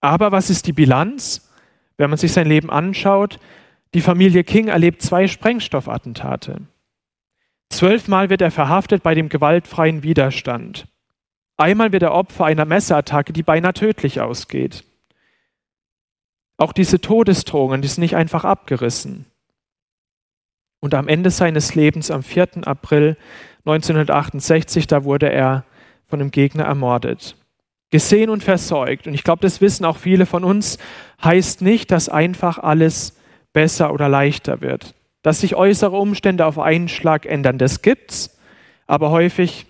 Aber 0.00 0.32
was 0.32 0.50
ist 0.50 0.66
die 0.66 0.72
Bilanz? 0.72 1.50
Wenn 1.96 2.10
man 2.10 2.18
sich 2.18 2.32
sein 2.32 2.46
Leben 2.46 2.70
anschaut, 2.70 3.40
die 3.94 4.02
Familie 4.02 4.44
King 4.44 4.68
erlebt 4.68 5.02
zwei 5.02 5.26
Sprengstoffattentate. 5.26 6.60
Zwölfmal 7.70 8.30
wird 8.30 8.42
er 8.42 8.50
verhaftet 8.50 9.02
bei 9.02 9.14
dem 9.14 9.28
gewaltfreien 9.28 10.02
Widerstand. 10.02 10.86
Einmal 11.56 11.92
wird 11.92 12.02
er 12.02 12.12
Opfer 12.12 12.44
einer 12.44 12.64
Messerattacke, 12.64 13.32
die 13.32 13.42
beinahe 13.42 13.72
tödlich 13.72 14.20
ausgeht. 14.20 14.84
Auch 16.58 16.72
diese 16.72 17.00
Todesdrohungen, 17.00 17.82
die 17.82 17.88
sind 17.88 18.02
nicht 18.02 18.16
einfach 18.16 18.44
abgerissen. 18.44 19.26
Und 20.80 20.94
am 20.94 21.08
Ende 21.08 21.30
seines 21.30 21.74
Lebens, 21.74 22.10
am 22.10 22.22
4. 22.22 22.66
April 22.66 23.16
1968, 23.64 24.86
da 24.86 25.04
wurde 25.04 25.30
er 25.30 25.64
von 26.06 26.20
einem 26.20 26.30
Gegner 26.30 26.64
ermordet. 26.64 27.36
Gesehen 27.90 28.30
und 28.30 28.44
versorgt. 28.44 29.06
Und 29.06 29.14
ich 29.14 29.24
glaube, 29.24 29.42
das 29.42 29.60
wissen 29.60 29.84
auch 29.84 29.96
viele 29.96 30.26
von 30.26 30.44
uns, 30.44 30.78
heißt 31.24 31.62
nicht, 31.62 31.90
dass 31.90 32.08
einfach 32.08 32.58
alles 32.58 33.16
besser 33.52 33.92
oder 33.92 34.08
leichter 34.08 34.60
wird. 34.60 34.94
Dass 35.22 35.40
sich 35.40 35.56
äußere 35.56 35.96
Umstände 35.96 36.46
auf 36.46 36.58
einen 36.58 36.88
Schlag 36.88 37.26
ändern, 37.26 37.58
das 37.58 37.82
gibt's. 37.82 38.38
Aber 38.86 39.10
häufig 39.10 39.66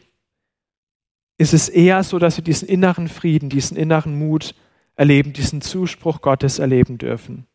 ist 1.38 1.52
es 1.52 1.68
eher 1.68 2.02
so, 2.02 2.18
dass 2.18 2.36
wir 2.36 2.44
diesen 2.44 2.68
inneren 2.68 3.08
Frieden, 3.08 3.48
diesen 3.48 3.76
inneren 3.76 4.18
Mut 4.18 4.54
erleben, 4.94 5.32
diesen 5.32 5.60
Zuspruch 5.60 6.22
Gottes 6.22 6.58
erleben 6.58 6.98
dürfen. 6.98 7.46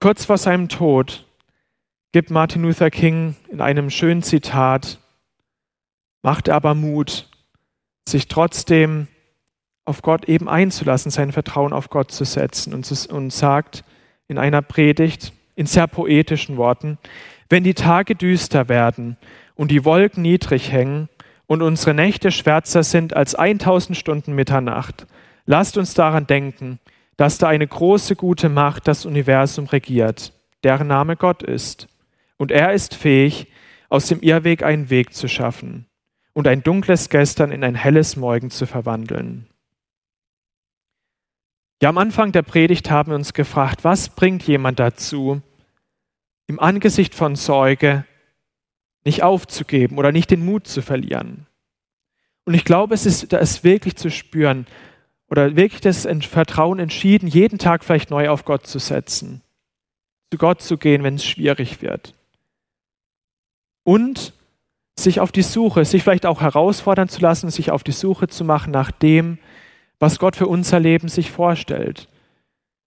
Kurz 0.00 0.24
vor 0.24 0.38
seinem 0.38 0.68
Tod 0.68 1.26
gibt 2.12 2.30
Martin 2.30 2.62
Luther 2.62 2.90
King 2.90 3.34
in 3.48 3.60
einem 3.60 3.90
schönen 3.90 4.22
Zitat, 4.22 5.00
macht 6.22 6.46
er 6.46 6.54
aber 6.54 6.74
Mut, 6.74 7.28
sich 8.08 8.28
trotzdem 8.28 9.08
auf 9.84 10.02
Gott 10.02 10.28
eben 10.28 10.48
einzulassen, 10.48 11.10
sein 11.10 11.32
Vertrauen 11.32 11.72
auf 11.72 11.90
Gott 11.90 12.12
zu 12.12 12.24
setzen 12.24 12.74
und 12.74 13.32
sagt 13.32 13.84
in 14.28 14.38
einer 14.38 14.62
Predigt 14.62 15.32
in 15.56 15.66
sehr 15.66 15.88
poetischen 15.88 16.56
Worten, 16.56 16.98
wenn 17.48 17.64
die 17.64 17.74
Tage 17.74 18.14
düster 18.14 18.68
werden 18.68 19.16
und 19.54 19.70
die 19.70 19.84
Wolken 19.84 20.22
niedrig 20.22 20.70
hängen 20.70 21.08
und 21.46 21.62
unsere 21.62 21.94
Nächte 21.94 22.30
schwärzer 22.30 22.82
sind 22.82 23.14
als 23.14 23.34
1000 23.34 23.96
Stunden 23.96 24.34
Mitternacht, 24.34 25.06
lasst 25.46 25.76
uns 25.76 25.94
daran 25.94 26.26
denken, 26.26 26.78
dass 27.16 27.38
da 27.38 27.48
eine 27.48 27.66
große 27.66 28.16
gute 28.16 28.48
Macht 28.48 28.86
das 28.86 29.06
Universum 29.06 29.66
regiert, 29.66 30.32
deren 30.62 30.86
Name 30.86 31.16
Gott 31.16 31.42
ist. 31.42 31.88
Und 32.36 32.52
er 32.52 32.72
ist 32.72 32.94
fähig, 32.94 33.48
aus 33.88 34.06
dem 34.06 34.20
Irrweg 34.20 34.62
einen 34.62 34.90
Weg 34.90 35.14
zu 35.14 35.28
schaffen 35.28 35.86
und 36.34 36.46
ein 36.46 36.62
dunkles 36.62 37.08
Gestern 37.08 37.50
in 37.50 37.64
ein 37.64 37.74
helles 37.74 38.16
Morgen 38.16 38.50
zu 38.50 38.66
verwandeln. 38.66 39.46
Ja, 41.82 41.88
am 41.88 41.98
Anfang 41.98 42.32
der 42.32 42.42
Predigt 42.42 42.90
haben 42.90 43.12
wir 43.12 43.16
uns 43.16 43.32
gefragt, 43.32 43.84
was 43.84 44.10
bringt 44.10 44.42
jemand 44.44 44.78
dazu, 44.78 45.42
im 46.48 46.58
Angesicht 46.58 47.14
von 47.14 47.36
Sorge 47.36 48.04
nicht 49.04 49.22
aufzugeben 49.22 49.98
oder 49.98 50.10
nicht 50.10 50.30
den 50.30 50.44
Mut 50.44 50.66
zu 50.66 50.82
verlieren. 50.82 51.46
Und 52.44 52.54
ich 52.54 52.64
glaube, 52.64 52.94
es 52.94 53.06
ist, 53.06 53.32
da 53.32 53.38
ist 53.38 53.62
wirklich 53.62 53.96
zu 53.96 54.10
spüren 54.10 54.66
oder 55.30 55.54
wirklich 55.56 55.82
das 55.82 56.08
Vertrauen 56.22 56.78
entschieden, 56.78 57.28
jeden 57.28 57.58
Tag 57.58 57.84
vielleicht 57.84 58.10
neu 58.10 58.30
auf 58.30 58.44
Gott 58.44 58.66
zu 58.66 58.78
setzen, 58.78 59.42
zu 60.32 60.38
Gott 60.38 60.62
zu 60.62 60.78
gehen, 60.78 61.02
wenn 61.04 61.16
es 61.16 61.24
schwierig 61.24 61.82
wird. 61.82 62.14
Und 63.84 64.32
sich 64.98 65.20
auf 65.20 65.30
die 65.30 65.42
Suche, 65.42 65.84
sich 65.84 66.02
vielleicht 66.02 66.26
auch 66.26 66.40
herausfordern 66.40 67.08
zu 67.08 67.20
lassen, 67.20 67.50
sich 67.50 67.70
auf 67.70 67.84
die 67.84 67.92
Suche 67.92 68.28
zu 68.28 68.44
machen 68.44 68.72
nach 68.72 68.90
dem, 68.90 69.38
was 69.98 70.18
Gott 70.18 70.36
für 70.36 70.46
unser 70.46 70.80
Leben 70.80 71.08
sich 71.08 71.30
vorstellt. 71.30 72.08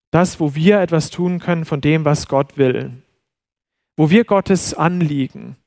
Das, 0.09 0.39
wo 0.39 0.55
wir 0.55 0.81
etwas 0.81 1.09
tun 1.09 1.39
können 1.39 1.65
von 1.65 1.81
dem, 1.81 2.03
was 2.03 2.27
Gott 2.27 2.57
will. 2.57 2.91
Wo 4.01 4.09
wir 4.09 4.25
Gottes 4.25 4.73
Anliegen, 4.73 5.57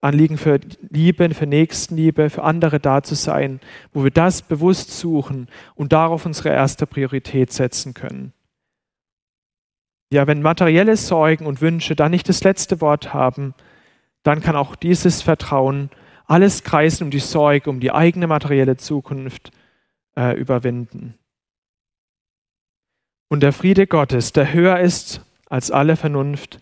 Anliegen 0.00 0.38
für 0.38 0.58
Liebe, 0.88 1.34
für 1.34 1.46
Nächstenliebe, 1.46 2.30
für 2.30 2.44
andere 2.44 2.80
da 2.80 3.02
zu 3.02 3.14
sein, 3.14 3.60
wo 3.92 4.04
wir 4.04 4.10
das 4.10 4.40
bewusst 4.40 4.98
suchen 4.98 5.48
und 5.74 5.92
darauf 5.92 6.24
unsere 6.24 6.48
erste 6.48 6.86
Priorität 6.86 7.52
setzen 7.52 7.92
können. 7.92 8.32
Ja, 10.10 10.26
wenn 10.26 10.40
materielle 10.40 10.96
Sorgen 10.96 11.44
und 11.44 11.60
Wünsche 11.60 11.94
dann 11.94 12.12
nicht 12.12 12.26
das 12.26 12.42
letzte 12.42 12.80
Wort 12.80 13.12
haben, 13.12 13.52
dann 14.22 14.40
kann 14.40 14.56
auch 14.56 14.74
dieses 14.74 15.20
Vertrauen 15.20 15.90
alles 16.24 16.64
kreisen 16.64 17.04
um 17.04 17.10
die 17.10 17.18
Sorge, 17.18 17.68
um 17.68 17.80
die 17.80 17.92
eigene 17.92 18.28
materielle 18.28 18.78
Zukunft 18.78 19.50
äh, 20.16 20.34
überwinden. 20.40 21.18
Und 23.28 23.42
der 23.42 23.52
Friede 23.52 23.86
Gottes, 23.86 24.32
der 24.32 24.54
höher 24.54 24.80
ist 24.80 25.20
als 25.50 25.70
alle 25.70 25.96
Vernunft, 25.96 26.61